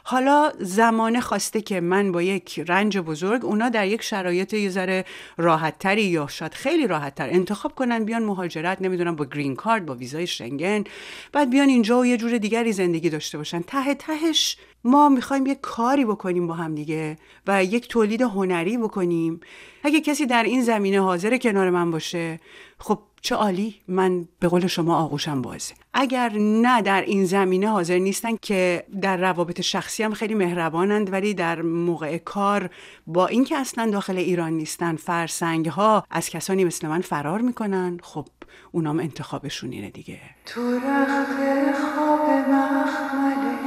حالا 0.03 0.51
زمانه 0.59 1.21
خواسته 1.21 1.61
که 1.61 1.81
من 1.81 2.11
با 2.11 2.21
یک 2.21 2.63
رنج 2.67 2.97
بزرگ 2.97 3.45
اونا 3.45 3.69
در 3.69 3.87
یک 3.87 4.01
شرایط 4.01 4.53
یه 4.53 4.69
ذره 4.69 5.05
راحتتری 5.37 6.03
یا 6.03 6.27
شاید 6.27 6.53
خیلی 6.53 6.87
راحتتر 6.87 7.29
انتخاب 7.29 7.75
کنن 7.75 8.05
بیان 8.05 8.23
مهاجرت 8.23 8.81
نمی‌دونم 8.81 9.15
با 9.15 9.25
گرین 9.25 9.55
کارت 9.55 9.83
با 9.83 9.95
ویزای 9.95 10.27
شنگن 10.27 10.83
بعد 11.31 11.49
بیان 11.49 11.69
اینجا 11.69 11.99
و 11.99 12.05
یه 12.05 12.17
جور 12.17 12.37
دیگری 12.37 12.73
زندگی 12.73 13.09
داشته 13.09 13.37
باشن. 13.37 13.61
ته 13.61 13.93
تهش 13.93 14.57
ما 14.83 15.09
می‌خوایم 15.09 15.45
یک 15.45 15.57
کاری 15.61 16.05
بکنیم 16.05 16.47
با 16.47 16.53
هم 16.53 16.75
دیگه 16.75 17.17
و 17.47 17.63
یک 17.63 17.87
تولید 17.87 18.21
هنری 18.21 18.77
بکنیم. 18.77 19.39
اگه 19.83 20.01
کسی 20.01 20.25
در 20.25 20.43
این 20.43 20.63
زمینه 20.63 21.01
حاضر 21.01 21.37
کنار 21.37 21.69
من 21.69 21.91
باشه 21.91 22.39
خب 22.79 22.99
چه 23.21 23.35
عالی. 23.35 23.75
من 23.87 24.27
به 24.39 24.47
قول 24.47 24.67
شما 24.67 24.97
آغوشم 24.97 25.41
بازه. 25.41 25.73
اگر 25.93 26.31
نه 26.37 26.81
در 26.81 27.01
این 27.01 27.25
زمینه 27.25 27.69
حاضر 27.69 27.97
نیستن 27.97 28.35
که 28.41 28.83
در 29.01 29.17
روابط 29.17 29.61
شخصی 29.61 30.03
هم 30.03 30.13
خیلی 30.13 30.35
مهربانند 30.35 31.13
ولی 31.13 31.33
در 31.33 31.61
موقع 31.61 32.17
کار 32.17 32.69
با 33.07 33.27
اینکه 33.27 33.57
اصلا 33.57 33.89
داخل 33.91 34.17
ایران 34.17 34.53
نیستن 34.53 34.95
فرسنگ 34.95 35.67
ها 35.67 36.03
از 36.09 36.29
کسانی 36.29 36.63
مثل 36.63 36.87
من 36.87 37.01
فرار 37.01 37.41
می‌کنن 37.41 37.99
خب 38.03 38.25
اونام 38.71 38.99
انتخابشون 38.99 39.71
اینه 39.71 39.89
دیگه. 39.89 40.19
تو 40.45 40.61
رخت 40.75 41.75
خواب 41.95 42.29
مخمله 42.29 43.59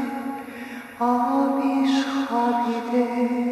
آبیش 1.01 2.05
خوابیده. 2.29 3.52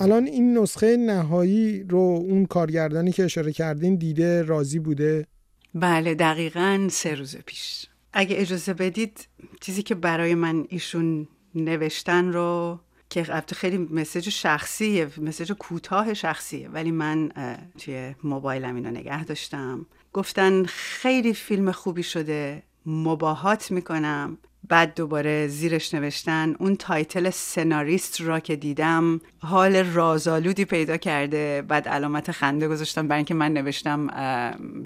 الان 0.00 0.26
این 0.26 0.58
نسخه 0.58 0.96
نهایی 0.96 1.82
رو 1.82 1.98
اون 1.98 2.46
کارگردانی 2.46 3.12
که 3.12 3.24
اشاره 3.24 3.52
کردین 3.52 3.96
دیده 3.96 4.42
راضی 4.42 4.78
بوده؟ 4.78 5.26
بله 5.74 6.14
دقیقا 6.14 6.88
سه 6.90 7.14
روز 7.14 7.36
پیش. 7.36 7.86
اگه 8.12 8.36
اجازه 8.38 8.74
بدید 8.74 9.28
چیزی 9.60 9.82
که 9.82 9.94
برای 9.94 10.34
من 10.34 10.66
ایشون 10.68 11.28
نوشتن 11.54 12.32
رو 12.32 12.80
که 13.10 13.24
خیلی 13.56 13.78
message 13.78 14.28
شخصیه 14.28 15.08
message 15.18 15.52
کوتاه 15.52 16.14
شخصیه 16.14 16.68
ولی 16.68 16.90
من 16.90 17.32
توی 17.78 18.14
موبایلم 18.24 18.74
اینو 18.74 18.90
نگه 18.90 19.24
داشتم. 19.24 19.86
گفتن 20.12 20.64
خیلی 20.64 21.34
فیلم 21.34 21.72
خوبی 21.72 22.02
شده 22.02 22.62
مباهات 22.86 23.70
می‌کنم. 23.70 24.38
بعد 24.68 24.94
دوباره 24.94 25.48
زیرش 25.48 25.94
نوشتن 25.94 26.54
اون 26.58 26.76
title 26.76 27.30
سناریست 27.30 28.20
را 28.20 28.40
که 28.40 28.56
دیدم 28.56 29.20
حال 29.38 29.76
رازآلودی 29.76 30.64
پیدا 30.64 30.96
کرده. 30.96 31.62
بعد 31.68 31.88
علامت 31.88 32.32
خنده 32.32 32.68
گذاشتم 32.68 33.08
برای 33.08 33.18
اینکه 33.18 33.34
من 33.34 33.52
نوشتم 33.52 34.06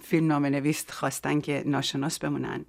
فیلم 0.04 0.26
نامه 0.26 0.50
نویست 0.50 0.90
خواستن 0.90 1.40
که 1.40 1.62
ناشناس 1.66 2.18
بمونن. 2.18 2.64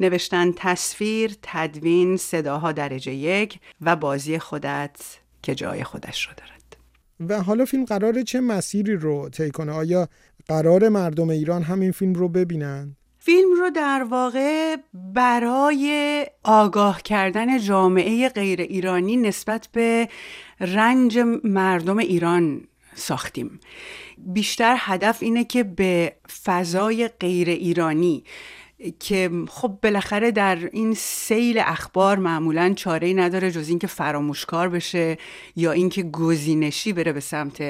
نوشتن 0.00 0.52
تصویر 0.56 1.32
تدوین 1.42 2.16
صداها 2.16 2.72
درجه 2.72 3.12
یک 3.12 3.58
و 3.80 3.96
بازی 3.96 4.38
خودت 4.38 5.18
که 5.42 5.54
جای 5.54 5.84
خودش 5.84 6.28
رو 6.28 6.32
دارد. 6.36 6.76
و 7.20 7.42
حالا 7.42 7.64
فیلم 7.64 7.84
قراره 7.84 8.24
چه 8.24 8.40
مسیری 8.40 8.96
رو 8.96 9.28
طی 9.28 9.50
کنه؟ 9.50 9.72
آیا 9.72 10.08
قرار 10.48 10.88
مردم 10.88 11.30
ایران 11.30 11.62
همین 11.62 11.92
فیلم 11.92 12.12
رو 12.12 12.28
ببینن؟ 12.28 12.95
فیلم 13.26 13.60
رو 13.60 13.70
در 13.70 14.06
واقع 14.10 14.76
برای 14.94 16.26
آگاه 16.44 17.02
کردن 17.02 17.58
جامعه 17.58 18.28
غیر 18.28 18.60
ایرانی 18.60 19.16
نسبت 19.16 19.68
به 19.72 20.08
رنج 20.60 21.18
مردم 21.44 21.98
ایران 21.98 22.68
ساختیم. 22.94 23.60
بیشتر 24.18 24.76
هدف 24.78 25.22
اینه 25.22 25.44
که 25.44 25.62
به 25.62 26.16
فضای 26.44 27.08
غیر 27.08 27.48
ایرانی 27.48 28.24
که 29.00 29.30
خب 29.48 29.78
بالاخره 29.82 30.30
در 30.30 30.58
این 30.72 30.94
سیل 30.94 31.58
اخبار 31.64 32.18
معمولا 32.18 32.72
چاره 32.76 33.06
ای 33.06 33.14
نداره 33.14 33.50
جز 33.50 33.68
اینکه 33.68 33.86
فراموشکار 33.86 34.68
بشه 34.68 35.18
یا 35.56 35.72
اینکه 35.72 36.02
گزینشی 36.02 36.92
بره 36.92 37.12
به 37.12 37.20
سمت 37.20 37.62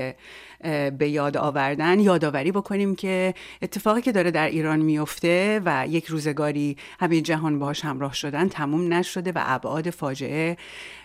به 0.98 1.08
یاد 1.08 1.36
آوردن. 1.36 2.00
یادآوری 2.00 2.52
بکنیم 2.52 2.94
که 2.94 3.34
اتفاقی 3.62 4.02
که 4.02 4.12
داره 4.12 4.30
در 4.30 4.48
ایران 4.48 4.80
میفته 4.80 5.62
و 5.64 5.86
یک 5.88 6.06
روزگاری 6.06 6.76
همه 7.00 7.20
جهان 7.20 7.58
باهاش 7.58 7.84
همراه 7.84 8.14
شدن 8.14 8.48
تموم 8.48 8.92
نشده 8.92 9.32
و 9.32 9.42
ابعاد 9.46 9.90
فاجعه 9.90 10.56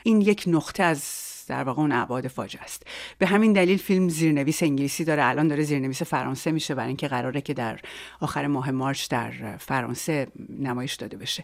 این 0.03 0.21
یک 0.21 0.43
نقطه 0.47 0.83
از 0.83 1.30
در 1.51 1.63
واقع 1.63 1.81
اون 1.81 1.91
ابعاد 1.91 2.27
فاجعه 2.27 2.63
است. 2.63 2.87
به 3.17 3.27
همین 3.27 3.53
دلیل 3.53 3.77
فیلم 3.77 4.09
زیرنویس 4.09 4.63
انگلیسی 4.63 5.03
داره. 5.03 5.25
الان 5.25 5.47
داره 5.47 5.63
زیرنویس 5.63 6.01
فرانسه 6.03 6.51
میشه 6.51 6.75
برای 6.75 6.87
اینکه 6.87 7.07
قراره 7.07 7.41
که 7.41 7.53
در 7.53 7.79
آخر 8.19 8.47
ماه 8.47 8.71
مارچ 8.71 9.09
در 9.09 9.31
فرانسه 9.57 10.27
نمایش 10.59 10.93
داده 10.95 11.17
بشه. 11.17 11.43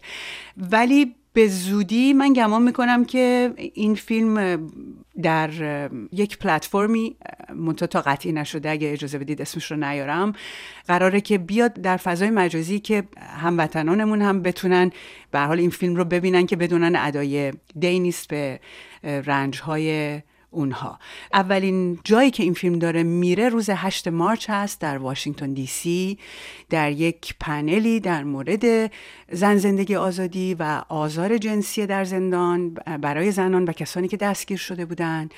ولی 0.56 1.14
به 1.32 1.48
زودی 1.48 2.12
من 2.12 2.32
گمان 2.32 2.62
می‌کنم 2.62 3.04
که 3.04 3.52
این 3.74 3.94
فیلم 3.94 4.66
در 5.22 5.50
یک 6.12 6.38
پلتفرمی 6.38 7.16
منتها 7.54 7.86
تا 7.86 8.00
قطعی 8.00 8.32
نشده 8.32 8.70
اگه 8.70 8.92
اجازه 8.92 9.18
بدید 9.18 9.42
اسمش 9.42 9.70
رو 9.70 9.76
نیارم 9.76 10.32
قراره 10.86 11.20
که 11.20 11.38
بیاد 11.38 11.72
در 11.72 11.96
فضای 11.96 12.30
مجازی 12.30 12.80
که 12.80 13.02
هموطنانمون 13.40 14.22
هم 14.22 14.42
بتونن 14.42 14.90
به 15.30 15.40
حال 15.40 15.58
این 15.58 15.70
فیلم 15.70 15.96
رو 15.96 16.04
ببینن 16.04 16.46
که 16.46 16.56
بدونن 16.56 16.96
ادای 16.96 17.52
دی 17.80 18.00
نیست 18.00 18.28
به 18.28 18.60
رنجهای 19.04 20.22
اونها. 20.50 20.98
اولین 21.32 21.98
جایی 22.04 22.30
که 22.30 22.42
این 22.42 22.54
فیلم 22.54 22.78
داره 22.78 23.02
میره 23.02 23.48
روز 23.48 23.70
8 23.70 24.08
مارچ 24.08 24.50
هست 24.50 24.80
در 24.80 24.98
واشنگتن 24.98 25.52
دی 25.52 25.66
سی 25.66 26.18
در 26.70 26.92
یک 26.92 27.34
پنلی 27.40 28.00
در 28.00 28.24
مورد 28.24 28.92
زن 29.32 29.56
زندگی 29.56 29.96
آزادی 29.96 30.56
و 30.58 30.82
آزار 30.88 31.38
جنسی 31.38 31.86
در 31.86 32.04
زندان 32.04 32.74
برای 32.74 33.30
زنان 33.30 33.64
و 33.64 33.72
کسانی 33.72 34.08
که 34.08 34.16
دستگیر 34.16 34.58
شده 34.58 34.84
بودند 34.84 35.34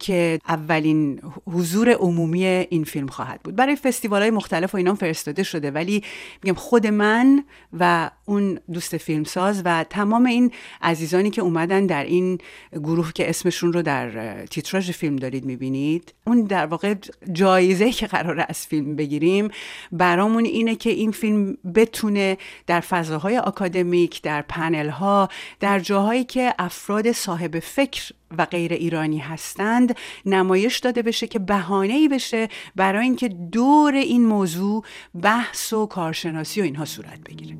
که 0.00 0.38
اولین 0.48 1.20
حضور 1.46 1.90
عمومی 1.90 2.44
این 2.44 2.84
فیلم 2.84 3.06
خواهد 3.06 3.40
بود. 3.42 3.56
برای 3.56 3.76
فستیوال 3.76 4.22
های 4.22 4.30
مختلف 4.30 4.74
و 4.74 4.76
اینا 4.76 4.94
فرستاده 4.94 5.42
شده 5.42 5.70
ولی 5.70 6.02
میگم 6.42 6.56
خود 6.56 6.86
من 6.86 7.44
و 7.78 8.10
اون 8.24 8.60
دوست 8.72 8.96
فیلمساز 8.96 9.62
و 9.64 9.84
تمام 9.90 10.26
این 10.26 10.52
عزیزانی 10.82 11.30
که 11.30 11.42
اومدن 11.42 11.86
در 11.86 12.04
این 12.04 12.38
گروه 12.72 13.12
که 13.12 13.30
اسمشون 13.30 13.72
رو 13.72 13.82
در 13.82 14.46
تیتراژ 14.50 14.90
فیلم 14.90 15.16
دارید 15.16 15.44
می‌بینید. 15.44 16.14
اون 16.26 16.42
در 16.42 16.66
واقع 16.66 16.94
جایزه 17.32 17.92
که 17.92 18.06
قرار 18.06 18.44
از 18.48 18.66
فیلم 18.66 18.96
بگیریم 18.96 19.48
برامون 19.92 20.44
اینه 20.44 20.76
که 20.76 20.90
این 20.90 21.10
فیلم 21.10 21.56
بتونه 21.74 22.38
در 22.66 22.80
فضاهای 22.80 23.38
آکادمیک 23.38 24.22
در 24.22 24.42
پنل 24.42 24.88
ها 24.88 25.28
در 25.60 25.78
جاهایی 25.78 26.24
که 26.24 26.54
افراد 26.58 27.12
صاحب 27.12 27.58
فکر 27.58 28.12
و 28.38 28.46
غیر 28.46 28.72
ایرانی 28.72 29.18
هستند 29.18 29.96
نمایش 30.26 30.78
داده 30.78 31.02
بشه 31.02 31.26
که 31.26 31.38
بهانه 31.38 31.94
ای 31.94 32.08
بشه 32.08 32.48
برای 32.76 33.04
اینکه 33.04 33.28
دور 33.28 33.94
این 33.94 34.26
موضوع 34.26 34.84
بحث 35.22 35.72
و 35.72 35.86
کارشناسی 35.86 36.60
و 36.60 36.64
اینها 36.64 36.84
صورت 36.84 37.20
بگیره. 37.26 37.56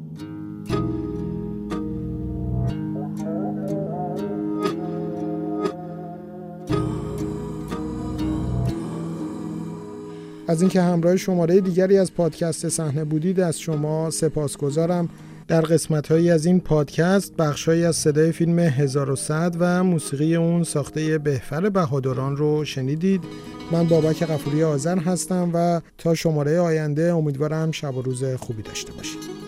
از 10.51 10.63
اینکه 10.63 10.81
همراه 10.83 11.17
شماره 11.17 11.61
دیگری 11.61 11.99
از 11.99 12.15
پادکست 12.15 12.69
صحنه 12.69 13.05
بودید 13.05 13.41
از 13.41 13.61
شما 13.61 14.11
سپاسگزارم. 14.11 15.09
در 15.49 15.61
قسمت 15.61 16.13
هایی 16.13 16.31
از 16.31 16.47
این 16.47 16.61
پادکست 16.61 17.37
بخشهایی 17.37 17.85
از 17.85 17.97
صدای 17.97 18.33
فیلم 18.33 18.59
1100 18.59 19.57
و 19.59 19.85
موسیقی 19.85 20.37
اون 20.37 20.65
ساخته 20.65 21.19
بهفر 21.19 21.69
بهادران 21.69 22.37
رو 22.37 22.65
شنیدید. 22.65 23.25
من 23.73 23.85
بابک 23.85 24.23
قفوری 24.23 24.63
آذر 24.63 24.99
هستم 24.99 25.51
و 25.55 25.81
تا 25.99 26.15
شماره 26.15 26.61
آینده 26.61 27.03
امیدوارم 27.03 27.71
شب 27.71 27.97
و 27.97 28.03
روز 28.03 28.25
خوبی 28.25 28.63
داشته 28.63 28.93
باشید. 28.93 29.40